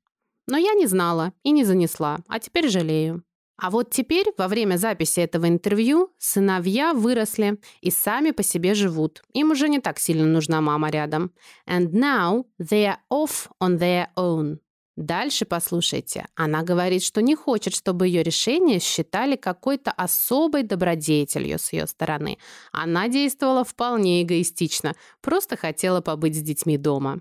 Но 0.47 0.57
я 0.57 0.75
не 0.75 0.87
знала 0.87 1.33
и 1.43 1.51
не 1.51 1.65
занесла, 1.65 2.21
а 2.29 2.39
теперь 2.39 2.69
жалею. 2.69 3.25
А 3.59 3.71
вот 3.71 3.91
теперь, 3.91 4.27
во 4.39 4.47
время 4.47 4.77
записи 4.77 5.21
этого 5.21 5.49
интервью, 5.49 6.13
сыновья 6.19 6.93
выросли 6.93 7.59
и 7.81 7.91
сами 7.91 8.31
по 8.31 8.45
себе 8.45 8.75
живут. 8.75 9.25
Им 9.33 9.51
уже 9.51 9.69
не 9.69 9.81
так 9.81 9.99
сильно 9.99 10.27
нужна 10.27 10.61
мама 10.61 10.89
рядом. 10.91 11.33
And 11.67 11.91
now 11.93 12.45
they 12.61 12.85
are 12.85 12.99
off 13.11 13.49
on 13.61 13.79
their 13.79 14.09
own. 14.17 14.59
Дальше 14.97 15.45
послушайте. 15.45 16.27
Она 16.35 16.63
говорит, 16.63 17.03
что 17.05 17.21
не 17.21 17.35
хочет, 17.35 17.75
чтобы 17.75 18.07
ее 18.07 18.23
решение 18.23 18.81
считали 18.81 19.37
какой-то 19.37 19.91
особой 19.91 20.63
добродетелью 20.63 21.59
с 21.59 21.73
ее 21.75 21.87
стороны. 21.87 22.39
Она 22.73 23.09
действовала 23.09 23.63
вполне 23.63 24.23
эгоистично, 24.23 24.95
просто 25.21 25.57
хотела 25.57 26.01
побыть 26.01 26.37
с 26.37 26.43
детьми 26.43 26.79
дома. 26.79 27.21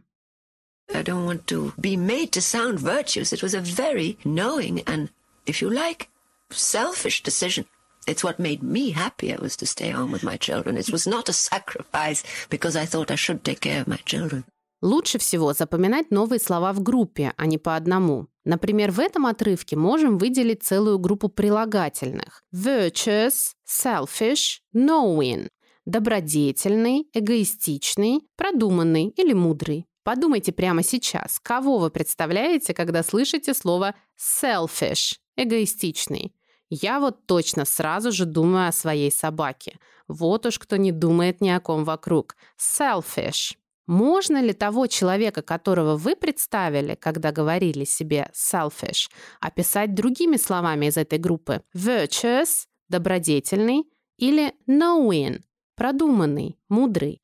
I 0.93 1.01
don't 1.01 1.25
want 1.25 1.45
to 1.47 1.73
be 1.77 1.97
made 1.97 2.31
to 2.31 2.41
sound 2.41 2.79
virtuous. 2.79 3.33
It 3.33 3.41
was 3.41 3.55
a 3.55 3.59
very 3.59 4.17
knowing 4.23 4.83
and, 4.85 5.09
if 5.45 5.61
you 5.61 5.69
like, 5.69 6.09
selfish 6.51 7.23
decision. 7.23 7.65
It's 8.07 8.23
what 8.23 8.37
made 8.37 8.61
me 8.61 8.91
happier 8.91 9.37
was 9.41 9.57
to 9.57 9.65
stay 9.65 9.89
home 9.89 10.11
with 10.11 10.23
my 10.23 10.37
children. 10.37 10.77
It 10.77 10.91
was 10.91 11.07
not 11.07 11.27
a 11.27 11.33
sacrifice 11.33 12.23
because 12.49 12.75
I 12.75 12.85
thought 12.85 13.09
I 13.09 13.15
should 13.15 13.43
take 13.43 13.61
care 13.61 13.81
of 13.81 13.87
my 13.87 13.97
children. 14.05 14.45
Лучше 14.81 15.17
всего 15.17 15.53
запоминать 15.53 16.11
новые 16.11 16.39
слова 16.39 16.73
в 16.73 16.81
группе, 16.81 17.33
а 17.37 17.45
не 17.45 17.57
по 17.57 17.75
одному. 17.75 18.27
Например, 18.43 18.91
в 18.91 18.99
этом 18.99 19.25
отрывке 19.25 19.75
можем 19.75 20.17
выделить 20.17 20.63
целую 20.63 20.99
группу 20.99 21.29
прилагательных. 21.29 22.43
Virtuous, 22.53 23.53
selfish, 23.67 24.59
knowing. 24.75 25.47
Добродетельный, 25.85 27.07
эгоистичный, 27.13 28.27
продуманный 28.35 29.09
или 29.09 29.33
мудрый. 29.33 29.85
Подумайте 30.03 30.51
прямо 30.51 30.83
сейчас, 30.83 31.39
кого 31.39 31.79
вы 31.79 31.89
представляете, 31.89 32.75
когда 32.75 33.01
слышите 33.01 33.55
слово 33.55 33.95
selfish, 34.19 35.15
эгоистичный. 35.35 36.35
Я 36.69 36.99
вот 36.99 37.25
точно 37.25 37.65
сразу 37.65 38.11
же 38.11 38.25
думаю 38.25 38.67
о 38.67 38.71
своей 38.71 39.11
собаке. 39.11 39.79
Вот 40.07 40.45
уж 40.45 40.59
кто 40.59 40.75
не 40.75 40.91
думает 40.91 41.41
ни 41.41 41.49
о 41.49 41.59
ком 41.59 41.83
вокруг. 41.83 42.35
Selfish. 42.59 43.55
Можно 43.87 44.41
ли 44.41 44.53
того 44.53 44.87
человека, 44.87 45.41
которого 45.41 45.95
вы 45.95 46.15
представили, 46.15 46.95
когда 46.95 47.31
говорили 47.31 47.83
себе 47.83 48.31
selfish, 48.33 49.09
описать 49.39 49.93
другими 49.93 50.37
словами 50.37 50.87
из 50.87 50.97
этой 50.97 51.19
группы? 51.19 51.61
Virtuous– 51.75 52.65
добродетельный 52.89 53.83
или 54.17 54.53
knowing– 54.67 55.41
продуманный, 55.75 56.57
мудрый. 56.67 57.21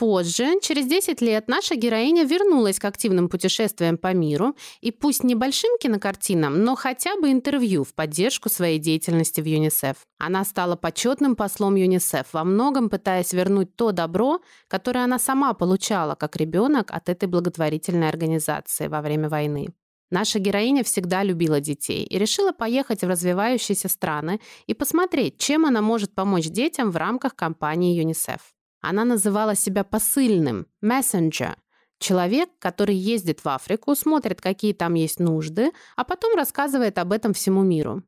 Позже, 0.00 0.58
через 0.62 0.86
10 0.86 1.20
лет, 1.20 1.46
наша 1.46 1.74
героиня 1.74 2.24
вернулась 2.24 2.78
к 2.78 2.86
активным 2.86 3.28
путешествиям 3.28 3.98
по 3.98 4.14
миру 4.14 4.56
и 4.80 4.92
пусть 4.92 5.24
небольшим 5.24 5.76
кинокартинам, 5.78 6.64
но 6.64 6.74
хотя 6.74 7.16
бы 7.16 7.30
интервью 7.30 7.84
в 7.84 7.92
поддержку 7.92 8.48
своей 8.48 8.78
деятельности 8.78 9.42
в 9.42 9.44
ЮНИСЕФ. 9.44 9.96
Она 10.18 10.46
стала 10.46 10.74
почетным 10.74 11.36
послом 11.36 11.74
ЮНИСЕФ, 11.74 12.32
во 12.32 12.44
многом 12.44 12.88
пытаясь 12.88 13.34
вернуть 13.34 13.76
то 13.76 13.92
добро, 13.92 14.40
которое 14.68 15.04
она 15.04 15.18
сама 15.18 15.52
получала 15.52 16.14
как 16.14 16.34
ребенок 16.36 16.90
от 16.92 17.10
этой 17.10 17.26
благотворительной 17.26 18.08
организации 18.08 18.88
во 18.88 19.02
время 19.02 19.28
войны. 19.28 19.68
Наша 20.10 20.38
героиня 20.38 20.82
всегда 20.82 21.22
любила 21.22 21.60
детей 21.60 22.04
и 22.04 22.18
решила 22.18 22.52
поехать 22.52 23.02
в 23.02 23.06
развивающиеся 23.06 23.90
страны 23.90 24.40
и 24.66 24.72
посмотреть, 24.72 25.36
чем 25.36 25.66
она 25.66 25.82
может 25.82 26.14
помочь 26.14 26.46
детям 26.46 26.90
в 26.90 26.96
рамках 26.96 27.36
кампании 27.36 27.98
ЮНИСЕФ. 27.98 28.40
Она 28.80 29.04
называла 29.04 29.54
себя 29.54 29.84
посыльным, 29.84 30.66
messenger, 30.82 31.56
человек, 31.98 32.48
который 32.58 32.96
ездит 32.96 33.44
в 33.44 33.48
Африку, 33.48 33.94
смотрит, 33.94 34.40
какие 34.40 34.72
там 34.72 34.94
есть 34.94 35.20
нужды, 35.20 35.70
а 35.96 36.04
потом 36.04 36.34
рассказывает 36.34 36.98
об 36.98 37.12
этом 37.12 37.34
всему 37.34 37.62
миру. 37.62 38.02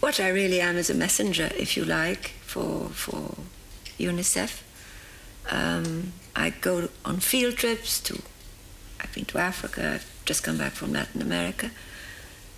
What 0.00 0.20
I 0.20 0.30
really 0.30 0.60
am 0.60 0.76
is 0.76 0.90
a 0.90 0.94
messenger, 0.94 1.52
if 1.56 1.76
you 1.76 1.84
like, 1.84 2.30
for, 2.46 2.88
for 2.90 3.36
UNICEF. 3.98 4.62
Um, 5.50 6.12
I 6.36 6.50
go 6.50 6.88
on 7.04 7.18
field 7.20 7.56
trips 7.56 8.00
to, 8.02 8.20
I've 9.00 9.12
been 9.14 9.24
to 9.26 9.38
Africa, 9.38 9.94
I've 9.94 10.06
just 10.24 10.44
come 10.44 10.58
back 10.58 10.72
from 10.72 10.92
Latin 10.92 11.22
America, 11.22 11.70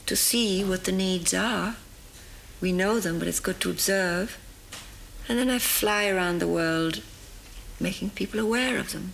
to 0.06 0.16
see 0.16 0.64
what 0.64 0.84
the 0.84 0.92
needs 0.92 1.32
are. 1.32 1.76
We 2.60 2.72
know 2.72 3.00
them, 3.00 3.18
but 3.18 3.28
it's 3.28 3.40
good 3.40 3.60
to 3.60 3.70
observe 3.70 4.36
And 5.30 5.38
then 5.38 5.48
I 5.48 5.60
fly 5.60 6.08
around 6.08 6.40
the 6.40 6.48
world, 6.48 7.02
making 7.78 8.10
people 8.10 8.40
aware 8.40 8.80
of 8.80 8.90
them. 8.90 9.12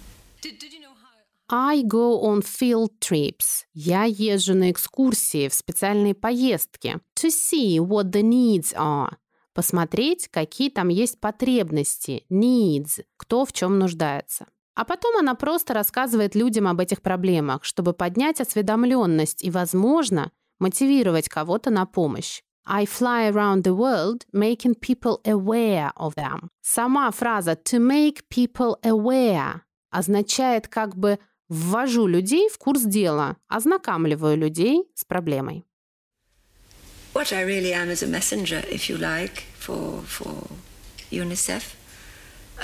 I 1.51 1.83
go 1.83 2.23
on 2.23 2.41
field 2.41 2.93
trips. 3.01 3.67
Я 3.75 4.05
езжу 4.05 4.55
на 4.55 4.71
экскурсии, 4.71 5.49
в 5.49 5.55
специальные 5.55 6.15
поездки. 6.15 7.01
To 7.17 7.29
see 7.29 7.79
what 7.79 8.13
the 8.13 8.23
needs 8.23 8.75
are. 8.75 9.17
Посмотреть, 9.53 10.29
какие 10.29 10.71
там 10.71 10.89
есть 10.89 11.21
потребности. 11.21 12.25
Needs. 12.31 13.05
Кто 13.19 13.45
в 13.45 13.53
чем 13.53 13.79
нуждается. 13.79 14.47
А 14.75 14.87
потом 14.87 15.19
она 15.19 15.35
просто 15.35 15.75
рассказывает 15.75 16.35
людям 16.35 16.67
об 16.67 16.81
этих 16.81 17.03
проблемах, 17.03 17.63
чтобы 17.63 17.93
поднять 17.93 18.41
осведомленность 18.41 19.45
и, 19.45 19.51
возможно, 19.51 20.33
мотивировать 20.59 21.29
кого-то 21.29 21.69
на 21.69 21.85
помощь. 21.85 22.41
I 22.66 22.86
fly 22.86 23.28
around 23.28 23.64
the 23.64 23.74
world 23.74 24.26
making 24.32 24.76
people 24.76 25.20
aware 25.26 25.92
of 25.98 26.16
them. 26.16 26.50
Сама 26.62 27.12
фраза 27.12 27.56
to 27.56 27.80
make 27.80 28.30
people 28.30 28.78
aware 28.84 29.62
означает 29.92 30.68
как 30.68 30.96
бы 30.96 31.20
ввожу 31.50 32.08
людей 32.08 32.50
в 32.50 32.58
курс 32.58 32.84
дела, 32.84 33.38
ознакомливаю 33.50 34.38
людей 34.38 34.84
с 34.96 35.04
проблемой. 35.04 35.66
What 37.14 37.34
I 37.34 37.44
really 37.44 37.74
am 37.74 37.90
is 37.90 38.02
a 38.02 38.08
messenger, 38.08 38.64
if 38.70 38.90
you 38.90 38.98
like, 38.98 39.44
for, 39.60 40.02
for 40.04 40.48
UNICEF. 41.12 41.76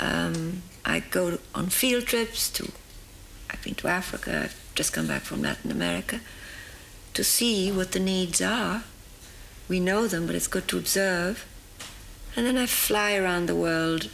Um, 0.00 0.62
I 0.86 1.00
go 1.00 1.38
on 1.54 1.68
field 1.68 2.06
trips 2.06 2.48
to, 2.52 2.72
I've 3.50 3.62
been 3.62 3.74
to 3.74 3.88
Africa, 3.88 4.44
I've 4.44 4.56
just 4.74 4.94
come 4.94 5.06
back 5.06 5.22
from 5.22 5.42
Latin 5.42 5.70
America, 5.70 6.20
to 7.12 7.22
see 7.22 7.70
what 7.70 7.92
the 7.92 8.00
needs 8.00 8.40
are 8.40 8.84
We 9.69 9.79
know 9.79 10.07
them, 10.07 10.27
but 10.27 10.35
it's 10.35 10.47
good 10.47 10.67
to 10.69 10.77
observe. 10.77 11.45
And 12.35 12.45
then 12.45 12.57
I 12.57 12.65
fly 12.65 13.15
around 13.15 13.45
the 13.47 13.55
world 13.55 14.09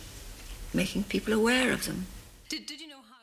making 0.73 1.03
people 1.03 1.33
aware 1.33 1.71
of 1.71 1.85
them. 1.85 2.05
Did, 2.49 2.65
did 2.65 2.81
you 2.81 2.87
know 2.87 3.01
how, 3.01 3.17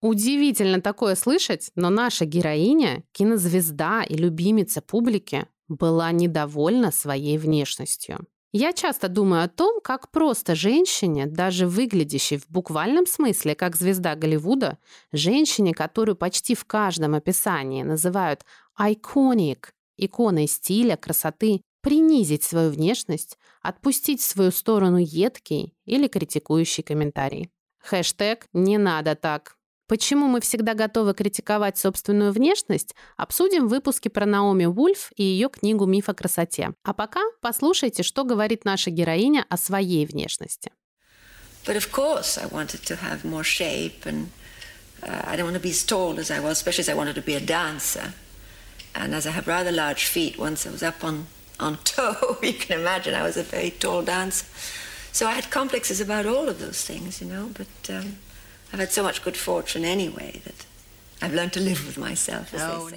Удивительно 0.00 0.80
такое 0.80 1.16
слышать, 1.16 1.70
но 1.74 1.90
наша 1.90 2.26
героиня, 2.26 3.02
кинозвезда 3.12 4.04
и 4.08 4.14
любимица 4.14 4.80
публики, 4.80 5.46
была 5.68 6.12
недовольна 6.12 6.92
своей 6.92 7.38
внешностью. 7.38 8.26
Я 8.58 8.72
часто 8.72 9.08
думаю 9.08 9.44
о 9.44 9.48
том, 9.48 9.82
как 9.82 10.10
просто 10.10 10.54
женщине, 10.54 11.26
даже 11.26 11.66
выглядящей 11.66 12.38
в 12.38 12.48
буквальном 12.48 13.06
смысле 13.06 13.54
как 13.54 13.76
звезда 13.76 14.14
Голливуда, 14.14 14.78
женщине, 15.12 15.74
которую 15.74 16.16
почти 16.16 16.54
в 16.54 16.64
каждом 16.64 17.14
описании 17.14 17.82
называют 17.82 18.46
iconic, 18.80 19.66
иконой 19.98 20.46
стиля, 20.46 20.96
красоты, 20.96 21.60
принизить 21.82 22.44
свою 22.44 22.70
внешность, 22.70 23.36
отпустить 23.60 24.22
в 24.22 24.24
свою 24.24 24.50
сторону 24.50 24.96
едкий 24.96 25.74
или 25.84 26.08
критикующий 26.08 26.82
комментарий. 26.82 27.50
Хэштег 27.80 28.46
«Не 28.54 28.78
надо 28.78 29.16
так». 29.16 29.55
Почему 29.88 30.26
мы 30.26 30.40
всегда 30.40 30.74
готовы 30.74 31.14
критиковать 31.14 31.78
собственную 31.78 32.32
внешность, 32.32 32.96
обсудим 33.16 33.66
в 33.66 33.70
выпуске 33.70 34.10
про 34.10 34.26
Наоми 34.26 34.64
Вульф 34.64 35.12
и 35.14 35.22
ее 35.22 35.48
книгу 35.48 35.86
«Миф 35.86 36.08
о 36.08 36.14
красоте». 36.14 36.72
А 36.82 36.92
пока 36.92 37.20
послушайте, 37.40 38.02
что 38.02 38.24
говорит 38.24 38.64
наша 38.64 38.90
героиня 38.90 39.46
о 39.48 39.56
своей 39.56 40.04
внешности. 40.04 40.72
But 41.64 41.76
of 41.76 41.90
course 41.92 42.36
I 42.36 42.46
wanted 42.46 42.82
to 42.86 42.96
have 42.96 43.24
more 43.24 43.44
shape 43.44 44.06
and 44.06 44.28
uh, 45.02 45.22
I 45.24 45.36
don't 45.36 45.44
want 45.44 45.54
to 45.54 45.62
be 45.62 45.70
as 45.70 45.84
tall 45.84 46.18
as 46.18 46.30
I 46.30 46.40
was, 46.40 46.58
especially 46.58 46.82
as 46.82 46.88
I 46.88 46.94
wanted 46.94 47.14
to 47.14 47.22
be 47.22 47.34
a 47.34 47.40
dancer. 47.40 48.12
And 48.94 49.14
as 49.14 49.26
I 49.26 49.30
have 49.30 49.46
rather 49.46 49.70
large 49.70 50.06
feet, 50.06 50.36
once 50.38 50.66
I 50.66 50.70
was 50.70 50.82
up 50.82 51.04
on, 51.04 51.26
on 51.60 51.78
toe, 51.84 52.38
you 52.42 52.54
can 52.54 52.80
imagine 52.80 53.14
I 53.14 53.22
was 53.22 53.36
a 53.36 53.44
very 53.44 53.70
tall 53.70 54.02
dancer. 54.02 54.46
So 55.12 55.26
I 55.26 55.34
had 55.34 55.50
complexes 55.50 56.00
about 56.00 56.26
all 56.26 56.48
of 56.48 56.58
those 56.58 56.84
things, 56.84 57.20
you 57.20 57.28
know, 57.28 57.50
but 57.54 57.94
um, 57.94 58.16
I've 58.72 58.80
had 58.80 58.92
so 58.92 59.02
much 59.02 59.22
good 59.24 59.36
fortune 59.36 59.84
anyway 59.84 60.40
that 60.44 60.66
I've 61.22 61.34
learned 61.34 61.52
to 61.54 61.60
live 61.60 61.86
with 61.86 61.98
myself, 61.98 62.54
as 62.54 62.62
oh. 62.62 62.90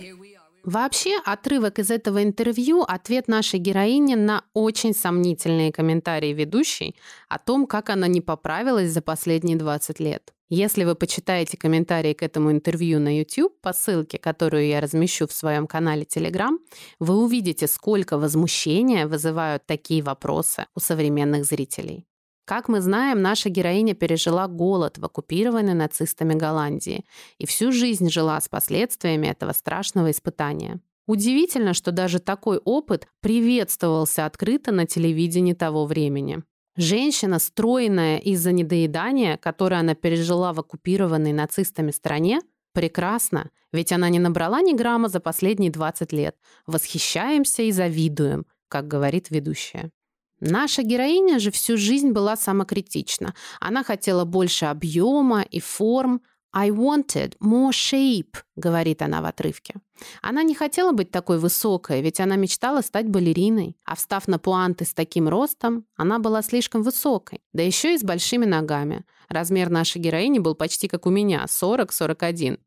Вообще, 0.64 1.18
отрывок 1.26 1.80
из 1.80 1.90
этого 1.90 2.22
интервью– 2.22 2.84
ответ 2.88 3.28
нашей 3.30 3.60
героини 3.60 4.16
на 4.16 4.44
очень 4.54 4.94
сомнительные 4.94 5.72
комментарии 5.72 6.34
ведущей 6.34 6.96
о 7.30 7.40
том, 7.40 7.66
как 7.66 7.90
она 7.90 8.08
не 8.08 8.20
поправилась 8.20 8.92
за 8.92 9.02
последние 9.02 9.58
20 9.58 10.00
лет. 10.02 10.34
Если 10.50 10.84
вы 10.84 10.96
почитаете 10.96 11.58
комментарии 11.58 12.14
к 12.14 12.24
этому 12.24 12.52
интервью 12.52 13.00
на 13.00 13.20
YouTube 13.20 13.54
по 13.62 13.72
ссылке, 13.72 14.18
которую 14.18 14.68
я 14.68 14.82
размещу 14.82 15.28
в 15.28 15.32
своем 15.32 15.68
канале 15.68 16.04
Telegram, 16.04 16.58
вы 17.00 17.24
увидите, 17.24 17.68
сколько 17.68 18.18
возмущения 18.18 19.08
вызывают 19.08 19.66
такие 19.66 20.02
вопросы 20.02 20.66
у 20.76 20.80
современных 20.80 21.46
зрителей. 21.46 22.09
Как 22.50 22.68
мы 22.68 22.82
знаем, 22.82 23.22
наша 23.22 23.50
героиня 23.50 23.94
пережила 23.94 24.48
голод 24.48 24.98
в 24.98 25.06
оккупированной 25.06 25.76
нацистами 25.76 26.34
Голландии 26.34 27.06
и 27.38 27.46
всю 27.46 27.72
жизнь 27.72 28.10
жила 28.10 28.42
с 28.42 28.50
последствиями 28.50 29.28
этого 29.28 29.52
страшного 29.52 30.10
испытания. 30.10 30.80
Удивительно, 31.06 31.76
что 31.76 31.92
даже 31.92 32.18
такой 32.18 32.58
опыт 32.58 33.08
приветствовался 33.20 34.26
открыто 34.26 34.72
на 34.72 34.88
телевидении 34.88 35.54
того 35.54 35.86
времени. 35.86 36.42
Женщина, 36.76 37.38
стройная 37.38 38.18
из-за 38.18 38.52
недоедания, 38.52 39.38
которое 39.38 39.82
она 39.82 39.94
пережила 39.94 40.52
в 40.52 40.60
оккупированной 40.60 41.34
нацистами 41.34 41.92
стране, 41.92 42.42
прекрасна, 42.74 43.52
ведь 43.72 43.92
она 43.92 44.10
не 44.10 44.18
набрала 44.18 44.60
ни 44.62 44.74
грамма 44.74 45.08
за 45.10 45.20
последние 45.20 45.70
20 45.70 46.12
лет. 46.14 46.36
Восхищаемся 46.66 47.62
и 47.62 47.72
завидуем, 47.72 48.48
как 48.70 48.88
говорит 48.88 49.30
ведущая. 49.30 49.92
Наша 50.40 50.84
героиня 50.84 51.40
же 51.40 51.52
всю 51.52 51.78
жизнь 51.78 52.12
была 52.12 52.38
самокритична. 52.38 53.34
Она 53.60 53.84
хотела 53.84 54.26
больше 54.26 54.66
объема 54.66 55.42
и 55.42 55.60
форм. 55.60 56.22
«I 56.52 56.72
wanted 56.72 57.38
more 57.40 57.70
shape»,— 57.70 58.38
говорит 58.56 59.04
она 59.04 59.22
в 59.22 59.26
отрывке. 59.26 59.76
Она 60.24 60.42
не 60.42 60.56
хотела 60.56 60.94
быть 60.94 61.12
такой 61.12 61.38
высокой, 61.38 62.02
ведь 62.02 62.20
она 62.20 62.38
мечтала 62.38 62.82
стать 62.82 63.08
балериной. 63.08 63.78
А 63.86 63.96
встав 63.96 64.28
на 64.28 64.40
пуанты 64.40 64.86
с 64.86 64.94
таким 64.96 65.30
ростом, 65.30 65.86
она 65.96 66.18
была 66.18 66.42
слишком 66.42 66.82
высокой, 66.82 67.42
да 67.54 67.62
еще 67.62 67.94
и 67.94 68.00
с 68.00 68.04
большими 68.04 68.46
ногами. 68.46 69.06
Размер 69.28 69.70
нашей 69.70 70.00
героини 70.02 70.40
был 70.40 70.56
почти 70.56 70.88
как 70.88 71.06
у 71.06 71.12
меня— 71.12 71.46
40-41. 71.48 72.58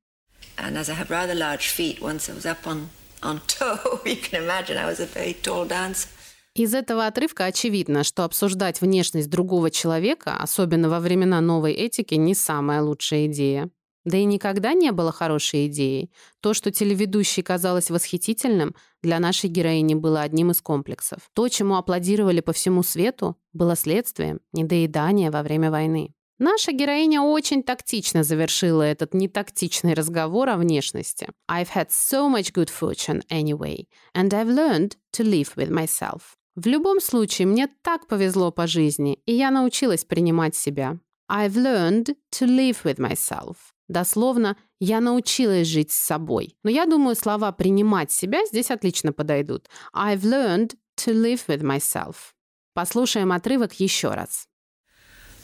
And 0.59 0.77
as 0.77 0.89
I 0.89 0.95
have 0.95 1.11
rather 1.11 1.35
large 1.35 1.69
feet, 1.69 2.01
once 2.01 2.29
I 2.29 2.35
was 2.35 2.47
up 2.47 2.65
on, 2.67 2.89
on 3.21 3.41
toe, 3.49 4.01
you 4.05 4.17
can 4.17 4.45
imagine 4.45 4.77
I 4.77 4.87
was 4.87 5.01
a 5.01 5.07
very 5.07 5.35
tall 5.35 5.67
dancer. 5.67 6.09
Из 6.55 6.75
этого 6.75 7.07
отрывка 7.07 7.47
очевидно, 7.47 8.05
что 8.05 8.25
обсуждать 8.25 8.83
внешность 8.83 9.31
другого 9.31 9.71
человека, 9.71 10.37
особенно 10.37 10.91
во 10.91 11.01
времена 11.01 11.41
новой 11.41 11.73
этики, 11.73 12.15
не 12.15 12.35
самая 12.35 12.83
лучшая 12.83 13.27
идея. 13.27 13.71
Да 14.05 14.19
и 14.19 14.25
никогда 14.25 14.75
не 14.75 14.93
было 14.93 15.13
хорошей 15.13 15.69
идеей. 15.69 16.11
То, 16.41 16.53
что 16.53 16.71
телеведущий 16.71 17.43
казалось 17.43 17.89
восхитительным, 17.89 18.75
для 19.01 19.19
нашей 19.19 19.49
героини 19.49 19.95
было 19.95 20.21
одним 20.21 20.51
из 20.51 20.61
комплексов. 20.61 21.21
То, 21.35 21.49
чему 21.49 21.77
аплодировали 21.77 22.41
по 22.41 22.53
всему 22.53 22.83
свету, 22.83 23.39
было 23.53 23.77
следствием 23.77 24.41
недоедания 24.53 25.31
во 25.31 25.43
время 25.43 25.71
войны. 25.71 26.15
Наша 26.39 26.73
героиня 26.73 27.23
очень 27.23 27.63
тактично 27.63 28.25
завершила 28.25 28.83
этот 28.83 29.15
нетактичный 29.15 29.95
разговор 29.95 30.49
о 30.51 30.57
внешности. 30.57 31.29
I've 31.49 31.69
had 31.75 31.89
so 31.91 32.29
much 32.29 32.53
good 32.53 32.69
fortune 32.69 33.23
anyway, 33.31 33.87
and 34.13 34.35
I've 34.35 34.49
learned 34.49 34.97
to 35.13 35.23
live 35.23 35.55
with 35.57 35.71
myself. 35.71 36.37
В 36.55 36.67
любом 36.67 37.01
случае, 37.01 37.47
мне 37.47 37.67
так 37.83 38.07
повезло 38.07 38.51
по 38.51 38.67
жизни, 38.67 39.19
и 39.25 39.33
я 39.33 39.51
научилась 39.51 40.05
принимать 40.05 40.55
себя. 40.55 40.99
I've 41.31 41.55
learned 41.55 42.15
to 42.33 42.47
live 42.47 42.85
with 42.85 42.99
myself. 42.99 43.57
Дословно, 43.89 44.57
я 44.79 45.01
научилась 45.01 45.67
жить 45.67 45.93
с 45.93 45.97
собой. 45.97 46.57
Но 46.63 46.71
я 46.71 46.85
думаю, 46.85 47.17
слова 47.17 47.53
«принимать 47.53 48.11
себя» 48.11 48.45
здесь 48.45 48.71
отлично 48.71 49.13
подойдут. 49.15 49.69
I've 49.95 50.23
learned 50.23 50.75
to 50.97 51.13
live 51.15 51.47
with 51.47 51.63
myself. 51.63 52.35
Послушаем 52.75 53.33
отрывок 53.33 53.73
еще 53.81 54.11
раз. 54.11 54.47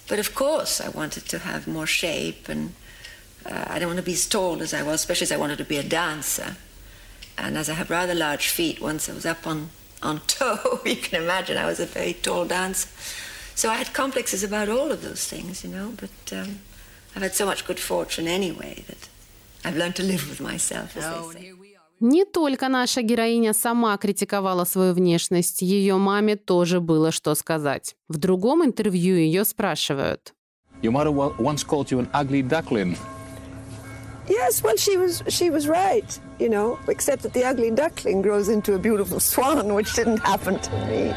But 0.08 0.18
of 0.18 0.34
course 0.34 0.80
I 0.80 0.90
wanted 0.90 1.24
to 1.28 1.38
have 1.38 1.66
more 1.66 1.86
shape 1.86 2.48
and 2.48 2.70
uh, 3.46 3.66
I 3.70 3.78
don't 3.78 3.88
want 3.88 3.98
to 3.98 4.02
be 4.02 4.12
as 4.12 4.26
tall 4.26 4.60
as 4.62 4.74
I 4.74 4.82
was, 4.82 4.96
especially 4.96 5.26
as 5.26 5.32
I 5.32 5.38
wanted 5.38 5.58
to 5.58 5.64
be 5.64 5.78
a 5.78 5.82
dancer. 5.82 6.56
And 7.36 7.56
as 7.56 7.70
I 7.70 7.74
have 7.74 7.88
rather 7.88 8.14
large 8.14 8.48
feet, 8.48 8.80
once 8.80 9.08
I 9.08 9.14
was 9.14 9.24
up 9.24 9.46
on 9.46 9.70
on 10.02 10.20
toe. 10.26 10.80
You 10.84 10.96
can 10.96 11.22
imagine 11.22 11.56
I 11.56 11.66
was 11.66 11.80
a 11.80 11.86
very 11.86 12.14
tall 12.14 12.44
dancer. 12.46 12.88
So 13.54 13.68
I 13.70 13.76
had 13.76 13.92
complexes 13.92 14.44
about 14.44 14.68
all 14.68 14.92
of 14.92 15.02
those 15.02 15.26
things, 15.26 15.64
you 15.64 15.70
know, 15.70 15.92
but 15.96 16.32
um, 16.32 16.60
I've 17.16 17.22
had 17.22 17.34
so 17.34 17.44
much 17.44 17.66
good 17.66 17.80
fortune 17.80 18.28
anyway 18.28 18.84
that 18.86 19.08
I've 19.64 19.76
learned 19.76 19.96
to 19.96 20.04
live 20.04 20.28
with 20.28 20.40
myself, 20.40 20.96
as 20.96 21.04
they 21.04 21.40
say. 21.40 21.54
Не 22.00 22.24
только 22.24 22.68
наша 22.68 23.02
героиня 23.02 23.52
сама 23.52 23.96
критиковала 23.98 24.64
свою 24.64 24.94
внешность, 24.94 25.62
ее 25.62 25.96
маме 25.96 26.36
тоже 26.36 26.80
было 26.80 27.10
что 27.10 27.34
сказать. 27.34 27.96
В 28.06 28.18
другом 28.18 28.64
интервью 28.64 29.16
ее 29.16 29.44
спрашивают. 29.44 30.32
Your 30.80 30.92
mother 30.92 31.10
once 31.10 31.64
called 31.64 31.90
you 31.90 31.98
an 31.98 32.08
ugly 32.14 32.42
duckling. 32.42 32.96
Yes, 34.28 34.62
well, 34.62 34.76
she 34.76 34.96
was 34.96 35.24
she 35.28 35.50
was 35.50 35.66
right, 35.66 36.20
you 36.38 36.48
know, 36.48 36.78
except 36.88 37.22
that 37.22 37.32
the 37.32 37.44
ugly 37.44 37.70
duckling 37.70 38.22
grows 38.22 38.48
into 38.48 38.74
a 38.74 38.78
beautiful 38.78 39.20
swan, 39.20 39.74
which 39.74 39.94
didn't 39.94 40.18
happen 40.18 40.58
to 40.58 40.72
me. 40.86 41.14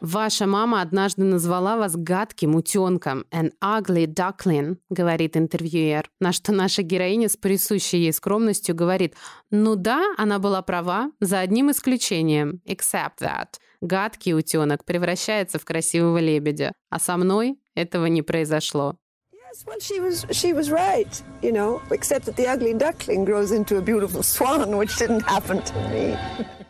Ваша 0.00 0.46
мама 0.46 0.80
однажды 0.80 1.24
назвала 1.24 1.76
вас 1.76 1.94
гадким 1.94 2.54
утенком. 2.54 3.26
An 3.30 3.52
ugly 3.62 4.06
duckling, 4.06 4.78
говорит 4.88 5.36
интервьюер. 5.36 6.08
На 6.20 6.32
что 6.32 6.52
наша 6.52 6.82
героиня 6.82 7.28
с 7.28 7.36
присущей 7.36 7.98
ей 7.98 8.12
скромностью 8.14 8.74
говорит, 8.74 9.14
ну 9.50 9.76
да, 9.76 10.14
она 10.16 10.38
была 10.38 10.62
права, 10.62 11.12
за 11.20 11.40
одним 11.40 11.70
исключением. 11.70 12.62
Except 12.66 13.20
that. 13.20 13.58
Гадкий 13.82 14.32
утенок 14.32 14.86
превращается 14.86 15.58
в 15.58 15.66
красивого 15.66 16.16
лебедя. 16.16 16.72
А 16.88 16.98
со 16.98 17.18
мной 17.18 17.58
этого 17.74 18.06
не 18.06 18.22
произошло. 18.22 18.96
Yes, 19.52 19.64
well, 19.66 19.80
she 19.80 19.98
was 19.98 20.26
she 20.30 20.52
was 20.52 20.70
right, 20.70 21.22
you 21.42 21.50
know, 21.50 21.82
except 21.90 22.26
that 22.26 22.36
the 22.36 22.46
ugly 22.46 22.72
duckling 22.72 23.24
grows 23.24 23.50
into 23.50 23.78
a 23.78 23.82
beautiful 23.82 24.22
swan, 24.22 24.76
which 24.80 24.96
didn't 24.96 25.22
happen 25.22 25.60
to 25.62 25.88
me. 25.88 26.16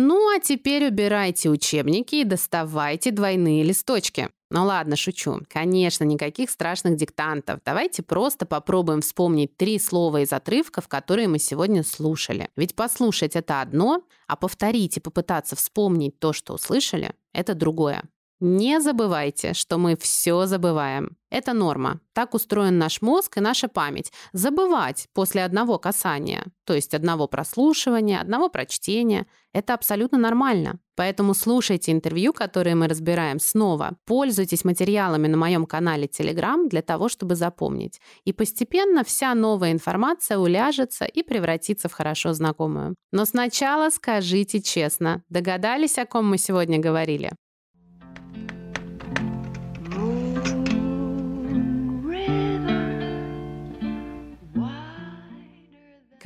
Ну, 0.00 0.32
а 0.32 0.38
теперь 0.38 0.86
убирайте 0.86 1.50
учебники 1.50 2.14
и 2.14 2.24
доставайте 2.24 3.10
двойные 3.10 3.64
листочки. 3.64 4.28
Ну 4.48 4.64
ладно, 4.64 4.94
шучу. 4.94 5.40
Конечно, 5.48 6.04
никаких 6.04 6.50
страшных 6.50 6.94
диктантов. 6.94 7.58
Давайте 7.64 8.04
просто 8.04 8.46
попробуем 8.46 9.00
вспомнить 9.00 9.56
три 9.56 9.80
слова 9.80 10.20
из 10.20 10.32
отрывков, 10.32 10.86
которые 10.86 11.26
мы 11.26 11.40
сегодня 11.40 11.82
слушали. 11.82 12.48
Ведь 12.54 12.76
послушать 12.76 13.34
это 13.34 13.60
одно, 13.60 14.04
а 14.28 14.36
повторить 14.36 14.96
и 14.96 15.00
попытаться 15.00 15.56
вспомнить 15.56 16.20
то, 16.20 16.32
что 16.32 16.54
услышали, 16.54 17.10
это 17.32 17.54
другое. 17.54 18.04
Не 18.40 18.80
забывайте, 18.80 19.52
что 19.52 19.78
мы 19.78 19.96
все 19.96 20.46
забываем. 20.46 21.16
Это 21.28 21.52
норма. 21.52 22.00
Так 22.12 22.34
устроен 22.34 22.78
наш 22.78 23.02
мозг 23.02 23.36
и 23.36 23.40
наша 23.40 23.66
память. 23.66 24.12
Забывать 24.32 25.08
после 25.12 25.44
одного 25.44 25.78
касания, 25.78 26.44
то 26.64 26.72
есть 26.72 26.94
одного 26.94 27.26
прослушивания, 27.26 28.20
одного 28.20 28.48
прочтения, 28.48 29.26
это 29.52 29.74
абсолютно 29.74 30.18
нормально. 30.18 30.78
Поэтому 30.94 31.34
слушайте 31.34 31.90
интервью, 31.90 32.32
которые 32.32 32.76
мы 32.76 32.86
разбираем 32.86 33.40
снова. 33.40 33.96
Пользуйтесь 34.06 34.64
материалами 34.64 35.26
на 35.26 35.36
моем 35.36 35.66
канале 35.66 36.06
Telegram 36.06 36.68
для 36.68 36.82
того, 36.82 37.08
чтобы 37.08 37.34
запомнить. 37.34 38.00
И 38.24 38.32
постепенно 38.32 39.02
вся 39.02 39.34
новая 39.34 39.72
информация 39.72 40.38
уляжется 40.38 41.06
и 41.06 41.24
превратится 41.24 41.88
в 41.88 41.92
хорошо 41.92 42.32
знакомую. 42.34 42.94
Но 43.10 43.24
сначала 43.24 43.90
скажите 43.90 44.62
честно, 44.62 45.24
догадались, 45.28 45.98
о 45.98 46.06
ком 46.06 46.28
мы 46.28 46.38
сегодня 46.38 46.78
говорили? 46.78 47.32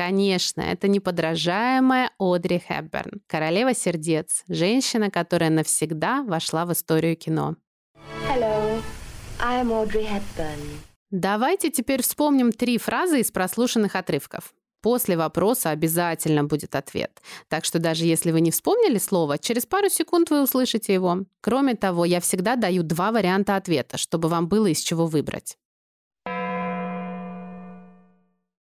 Конечно, 0.04 0.62
это 0.62 0.88
неподражаемая 0.88 2.10
Одри 2.18 2.58
Хепберн, 2.58 3.20
королева 3.28 3.72
сердец, 3.72 4.42
женщина, 4.48 5.12
которая 5.12 5.48
навсегда 5.48 6.24
вошла 6.24 6.66
в 6.66 6.72
историю 6.72 7.16
кино. 7.16 7.54
Hello, 8.28 8.82
I'm 9.40 9.68
Audrey 9.68 10.08
Hepburn. 10.08 10.58
Давайте 11.12 11.70
теперь 11.70 12.02
вспомним 12.02 12.50
три 12.50 12.78
фразы 12.78 13.20
из 13.20 13.30
прослушанных 13.30 13.94
отрывков. 13.94 14.52
После 14.80 15.16
вопроса 15.16 15.70
обязательно 15.70 16.42
будет 16.42 16.74
ответ. 16.74 17.22
Так 17.46 17.64
что 17.64 17.78
даже 17.78 18.04
если 18.04 18.32
вы 18.32 18.40
не 18.40 18.50
вспомнили 18.50 18.98
слово, 18.98 19.38
через 19.38 19.66
пару 19.66 19.88
секунд 19.88 20.30
вы 20.30 20.42
услышите 20.42 20.92
его. 20.92 21.18
Кроме 21.40 21.76
того, 21.76 22.04
я 22.04 22.20
всегда 22.20 22.56
даю 22.56 22.82
два 22.82 23.12
варианта 23.12 23.54
ответа, 23.54 23.98
чтобы 23.98 24.28
вам 24.28 24.48
было 24.48 24.66
из 24.66 24.80
чего 24.80 25.06
выбрать. 25.06 25.58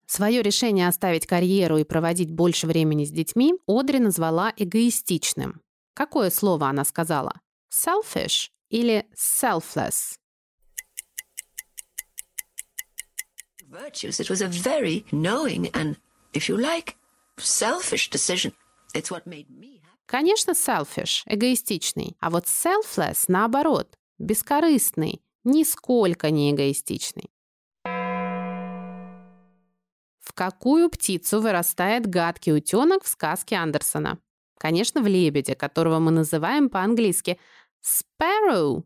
Свое 0.05 0.41
решение 0.41 0.87
оставить 0.87 1.25
карьеру 1.25 1.77
и 1.77 1.83
проводить 1.83 2.31
больше 2.31 2.67
времени 2.67 3.05
с 3.05 3.11
детьми 3.11 3.55
Одри 3.67 3.99
назвала 3.99 4.53
эгоистичным. 4.57 5.61
Какое 5.93 6.29
слово 6.29 6.67
она 6.67 6.83
сказала? 6.85 7.33
Selfish 7.71 8.49
или 8.69 9.05
selfless? 9.15 10.17
Virtues, 13.69 14.19
it 14.19 14.29
was 14.29 14.41
a 14.41 14.47
very 14.47 15.03
knowing 15.11 15.71
and, 15.71 15.97
if 16.33 16.47
you 16.47 16.55
like, 16.55 16.95
selfish 17.37 18.09
decision. 18.11 18.53
It's 18.93 19.09
what 19.09 19.25
made 19.25 19.49
me 19.49 19.81
happy. 19.81 20.05
Конечно, 20.05 20.53
selfish, 20.53 21.23
эгоистичный. 21.25 22.15
А 22.19 22.29
вот 22.29 22.45
selfless, 22.45 23.25
наоборот, 23.27 23.97
бескорыстный, 24.19 25.23
нисколько 25.43 26.29
не 26.29 26.51
эгоистичный. 26.51 27.31
В 30.23 30.33
какую 30.33 30.89
птицу 30.89 31.41
вырастает 31.41 32.07
гадкий 32.07 32.55
утенок 32.55 33.03
в 33.03 33.07
сказке 33.07 33.57
Андерсона? 33.57 34.19
Конечно, 34.57 35.01
в 35.01 35.07
лебедя, 35.07 35.55
которого 35.55 35.99
мы 35.99 36.12
называем 36.12 36.69
по-английски 36.69 37.38
sparrow 37.83 38.83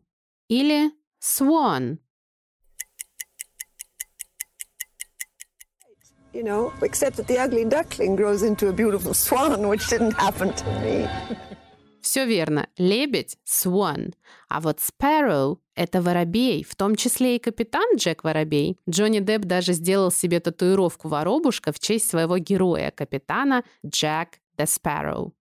или 0.48 0.90
swan. 1.22 1.98
You 6.34 6.42
know, 6.42 6.72
except 6.82 7.16
that 7.16 7.26
the 7.26 7.38
ugly 7.38 7.64
duckling 7.64 8.16
grows 8.16 8.42
into 8.42 8.68
a 8.68 8.72
beautiful 8.72 9.14
swan, 9.14 9.66
which 9.68 9.88
didn't 9.88 10.14
happen 10.14 10.52
to 10.52 10.64
me. 10.82 11.08
Все 12.08 12.24
верно. 12.24 12.68
Лебедь– 12.78 13.36
swan. 13.46 14.14
А 14.48 14.62
вот 14.62 14.78
sparrow– 14.78 15.58
это 15.74 16.00
воробей, 16.00 16.64
в 16.64 16.74
том 16.74 16.96
числе 16.96 17.36
и 17.36 17.38
капитан 17.38 17.84
Джек 17.96 18.24
Воробей. 18.24 18.78
Джонни 18.88 19.20
Депп 19.20 19.42
даже 19.42 19.74
сделал 19.74 20.10
себе 20.10 20.40
татуировку 20.40 21.08
воробушка 21.08 21.70
в 21.70 21.78
честь 21.78 22.08
своего 22.08 22.38
героя, 22.38 22.92
капитана 22.92 23.62
Джек 23.84 24.40
the 24.56 24.64
Sparrow. 24.64 25.32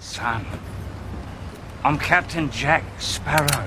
Son, 0.00 0.44
I'm 1.82 1.98
Captain 1.98 2.48
Jack 2.52 2.84
Sparrow. 3.00 3.64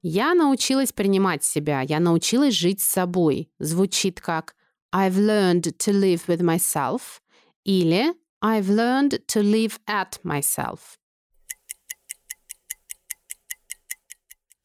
Я 0.00 0.32
научилась 0.32 0.92
принимать 0.92 1.44
себя, 1.44 1.82
я 1.82 2.00
научилась 2.00 2.54
жить 2.54 2.80
с 2.80 2.88
собой. 2.88 3.50
Звучит 3.58 4.22
как 4.22 4.54
I've 4.94 5.18
learned 5.18 5.76
to 5.80 5.92
live 5.92 6.28
with 6.28 6.40
myself 6.40 7.20
или 7.64 8.14
I've 8.40 8.68
learned 8.68 9.26
to 9.26 9.42
live 9.42 9.80
at 9.88 10.20
myself. 10.22 10.98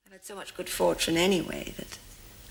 I've 0.05 0.11
had 0.11 0.23
so 0.23 0.35
much 0.35 0.55
good 0.55 0.69
fortune 0.69 1.17
anyway 1.17 1.73
that 1.77 1.97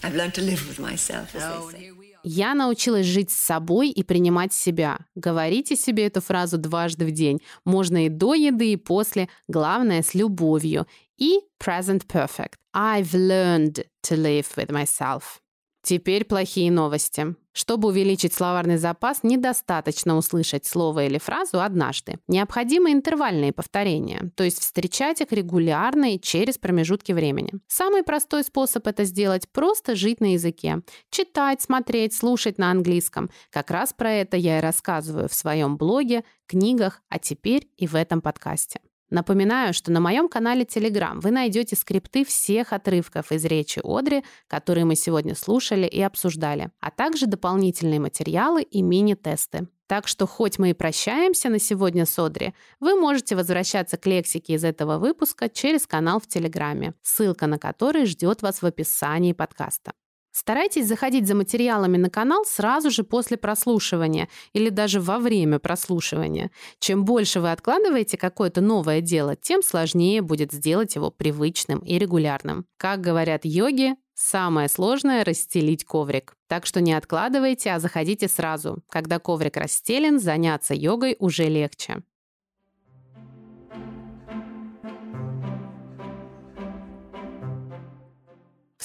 I've 0.02 0.16
learned 0.16 0.34
to 0.34 0.42
live 0.42 0.66
with 0.66 0.80
myself, 0.80 1.36
as 1.36 1.42
they 1.44 1.78
say. 1.78 1.92
Я 2.24 2.54
научилась 2.54 3.06
жить 3.06 3.30
с 3.30 3.36
собой 3.36 3.90
и 3.90 4.02
принимать 4.02 4.52
себя. 4.52 4.98
Говорите 5.14 5.76
себе 5.76 6.06
эту 6.08 6.20
фразу 6.20 6.58
дважды 6.58 7.06
в 7.06 7.12
день. 7.12 7.40
Можно 7.64 8.06
и 8.06 8.08
до 8.08 8.34
еды, 8.34 8.72
и 8.72 8.76
после. 8.76 9.28
Главное, 9.46 10.02
с 10.02 10.14
любовью. 10.14 10.88
И 11.16 11.38
present 11.60 12.08
perfect. 12.08 12.54
I've 12.74 13.14
learned 13.14 13.84
to 14.02 14.16
live 14.16 14.56
with 14.56 14.72
myself. 14.72 15.40
Теперь 15.82 16.24
плохие 16.24 16.70
новости. 16.70 17.34
Чтобы 17.52 17.88
увеличить 17.88 18.34
словарный 18.34 18.76
запас, 18.76 19.24
недостаточно 19.24 20.16
услышать 20.16 20.64
слово 20.64 21.06
или 21.06 21.18
фразу 21.18 21.60
однажды. 21.60 22.18
Необходимы 22.28 22.92
интервальные 22.92 23.52
повторения, 23.52 24.30
то 24.36 24.44
есть 24.44 24.60
встречать 24.60 25.20
их 25.20 25.32
регулярно 25.32 26.14
и 26.14 26.20
через 26.20 26.56
промежутки 26.56 27.10
времени. 27.10 27.54
Самый 27.66 28.04
простой 28.04 28.44
способ 28.44 28.86
это 28.86 29.04
сделать– 29.04 29.48
просто 29.52 29.96
жить 29.96 30.20
на 30.20 30.34
языке. 30.34 30.82
Читать, 31.10 31.60
смотреть, 31.60 32.14
слушать 32.14 32.58
на 32.58 32.70
английском. 32.70 33.28
Как 33.50 33.70
раз 33.72 33.92
про 33.92 34.12
это 34.12 34.36
я 34.36 34.58
и 34.58 34.62
рассказываю 34.62 35.28
в 35.28 35.34
своем 35.34 35.76
блоге, 35.76 36.22
книгах, 36.46 37.02
а 37.08 37.18
теперь 37.18 37.68
и 37.76 37.88
в 37.88 37.96
этом 37.96 38.20
подкасте. 38.20 38.80
Напоминаю, 39.10 39.72
что 39.72 39.90
на 39.90 40.00
моем 40.00 40.28
канале 40.28 40.64
Telegram 40.64 41.18
вы 41.20 41.30
найдете 41.30 41.76
скрипты 41.76 42.24
всех 42.24 42.72
отрывков 42.72 43.32
из 43.32 43.44
речи 43.44 43.80
Одри, 43.82 44.22
которые 44.46 44.84
мы 44.84 44.96
сегодня 44.96 45.34
слушали 45.34 45.86
и 45.86 46.00
обсуждали, 46.02 46.70
а 46.80 46.90
также 46.90 47.26
дополнительные 47.26 48.00
материалы 48.00 48.62
и 48.62 48.82
мини-тесты. 48.82 49.68
Так 49.86 50.06
что 50.06 50.26
хоть 50.26 50.58
мы 50.58 50.70
и 50.70 50.74
прощаемся 50.74 51.48
на 51.48 51.58
сегодня 51.58 52.04
с 52.04 52.18
Одри, 52.18 52.52
вы 52.78 53.00
можете 53.00 53.34
возвращаться 53.34 53.96
к 53.96 54.04
лексике 54.06 54.52
из 54.52 54.64
этого 54.64 54.98
выпуска 54.98 55.48
через 55.48 55.86
канал 55.86 56.20
в 56.20 56.26
Телеграме, 56.26 56.92
ссылка 57.02 57.46
на 57.46 57.58
который 57.58 58.04
ждет 58.04 58.42
вас 58.42 58.60
в 58.60 58.66
описании 58.66 59.32
подкаста. 59.32 59.92
Старайтесь 60.38 60.86
заходить 60.86 61.26
за 61.26 61.34
материалами 61.34 61.96
на 61.96 62.10
канал 62.10 62.44
сразу 62.44 62.92
же 62.92 63.02
после 63.02 63.36
прослушивания 63.36 64.28
или 64.52 64.68
даже 64.68 65.00
во 65.00 65.18
время 65.18 65.58
прослушивания. 65.58 66.52
Чем 66.78 67.04
больше 67.04 67.40
вы 67.40 67.50
откладываете 67.50 68.16
какое-то 68.16 68.60
новое 68.60 69.00
дело, 69.00 69.34
тем 69.34 69.64
сложнее 69.64 70.22
будет 70.22 70.52
сделать 70.52 70.94
его 70.94 71.10
привычным 71.10 71.80
и 71.80 71.98
регулярным. 71.98 72.66
Как 72.76 73.00
говорят 73.00 73.44
йоги, 73.44 73.96
самое 74.14 74.68
сложное– 74.68 75.24
расстелить 75.26 75.84
коврик. 75.84 76.36
Так 76.46 76.66
что 76.66 76.80
не 76.80 76.92
откладывайте, 76.92 77.72
а 77.72 77.80
заходите 77.80 78.28
сразу. 78.28 78.84
Когда 78.90 79.18
коврик 79.18 79.56
расстелен, 79.56 80.20
заняться 80.20 80.72
йогой 80.72 81.16
уже 81.18 81.48
легче. 81.48 82.04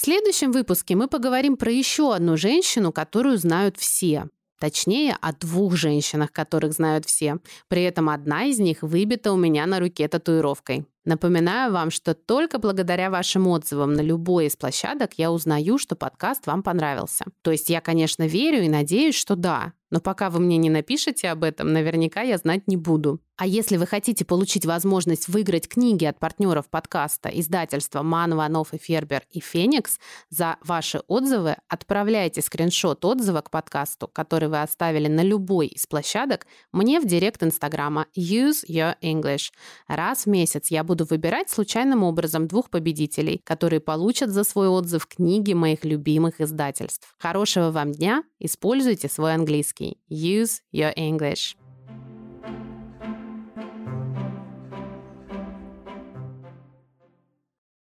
Следующем 0.03 0.51
выпуске 0.51 0.95
мы 0.95 1.07
поговорим 1.07 1.55
про 1.55 1.71
еще 1.71 2.13
одну 2.13 2.35
женщину, 2.35 2.91
которую 2.91 3.37
знают 3.37 3.77
все. 3.77 4.27
Точнее, 4.59 5.17
о 5.21 5.33
двух 5.33 5.75
женщинах, 5.75 6.31
которых 6.31 6.73
знают 6.73 7.05
все. 7.05 7.37
При 7.67 7.83
этом 7.83 8.09
одна 8.09 8.45
из 8.45 8.59
них 8.59 8.81
выбита 8.81 9.31
у 9.31 9.37
меня 9.37 9.65
на 9.65 9.79
руке 9.79 10.07
татуировкой. 10.07 10.85
Напоминаю 11.05 11.73
вам, 11.73 11.91
что 11.91 12.13
только 12.13 12.59
благодаря 12.59 13.09
вашим 13.09 13.47
отзывам 13.47 13.93
на 13.93 14.01
любой 14.01 14.45
из 14.45 14.55
площадок 14.55 15.13
я 15.17 15.31
узнаю, 15.31 15.77
что 15.77 15.95
подкаст 15.95 16.47
вам 16.47 16.63
понравился. 16.63 17.25
То 17.41 17.51
есть 17.51 17.69
я, 17.69 17.81
конечно, 17.81 18.25
верю 18.25 18.63
и 18.63 18.69
надеюсь, 18.69 19.15
что 19.15 19.35
да, 19.35 19.73
но 19.91 19.99
пока 19.99 20.29
вы 20.29 20.39
мне 20.39 20.57
не 20.57 20.69
напишете 20.69 21.29
об 21.29 21.43
этом, 21.43 21.73
наверняка 21.73 22.21
я 22.21 22.37
знать 22.37 22.67
не 22.67 22.77
буду. 22.77 23.19
А 23.35 23.47
если 23.47 23.77
вы 23.77 23.87
хотите 23.87 24.25
получить 24.25 24.65
возможность 24.65 25.27
выиграть 25.27 25.67
книги 25.67 26.05
от 26.05 26.19
партнеров 26.19 26.69
подкаста 26.69 27.29
издательства 27.29 28.03
Ман, 28.03 28.35
Ванов 28.35 28.73
и 28.75 28.77
Фербер 28.77 29.23
и 29.31 29.39
Феникс 29.39 29.97
за 30.29 30.57
ваши 30.63 30.99
отзывы, 31.07 31.57
отправляйте 31.67 32.43
скриншот 32.43 33.03
отзыва 33.03 33.41
к 33.41 33.49
подкасту, 33.49 34.07
который 34.07 34.49
вы 34.49 34.61
оставили 34.61 35.07
на 35.07 35.21
любой 35.21 35.67
из 35.67 35.87
площадок, 35.87 36.45
мне 36.71 36.99
в 36.99 37.07
директ 37.07 37.41
Инстаграма 37.41 38.05
Use 38.15 38.63
Your 38.69 38.95
English. 39.01 39.51
Раз 39.87 40.25
в 40.25 40.29
месяц 40.29 40.69
я 40.69 40.83
буду 40.83 41.05
выбирать 41.05 41.49
случайным 41.49 42.03
образом 42.03 42.47
двух 42.47 42.69
победителей, 42.69 43.41
которые 43.43 43.79
получат 43.79 44.29
за 44.29 44.43
свой 44.43 44.67
отзыв 44.67 45.07
книги 45.07 45.53
моих 45.53 45.83
любимых 45.85 46.39
издательств. 46.39 47.15
Хорошего 47.17 47.71
вам 47.71 47.93
дня, 47.93 48.23
используйте 48.39 49.09
свой 49.09 49.33
английский. 49.33 49.97
Use 50.07 50.59
your 50.71 50.95
English. 50.95 51.55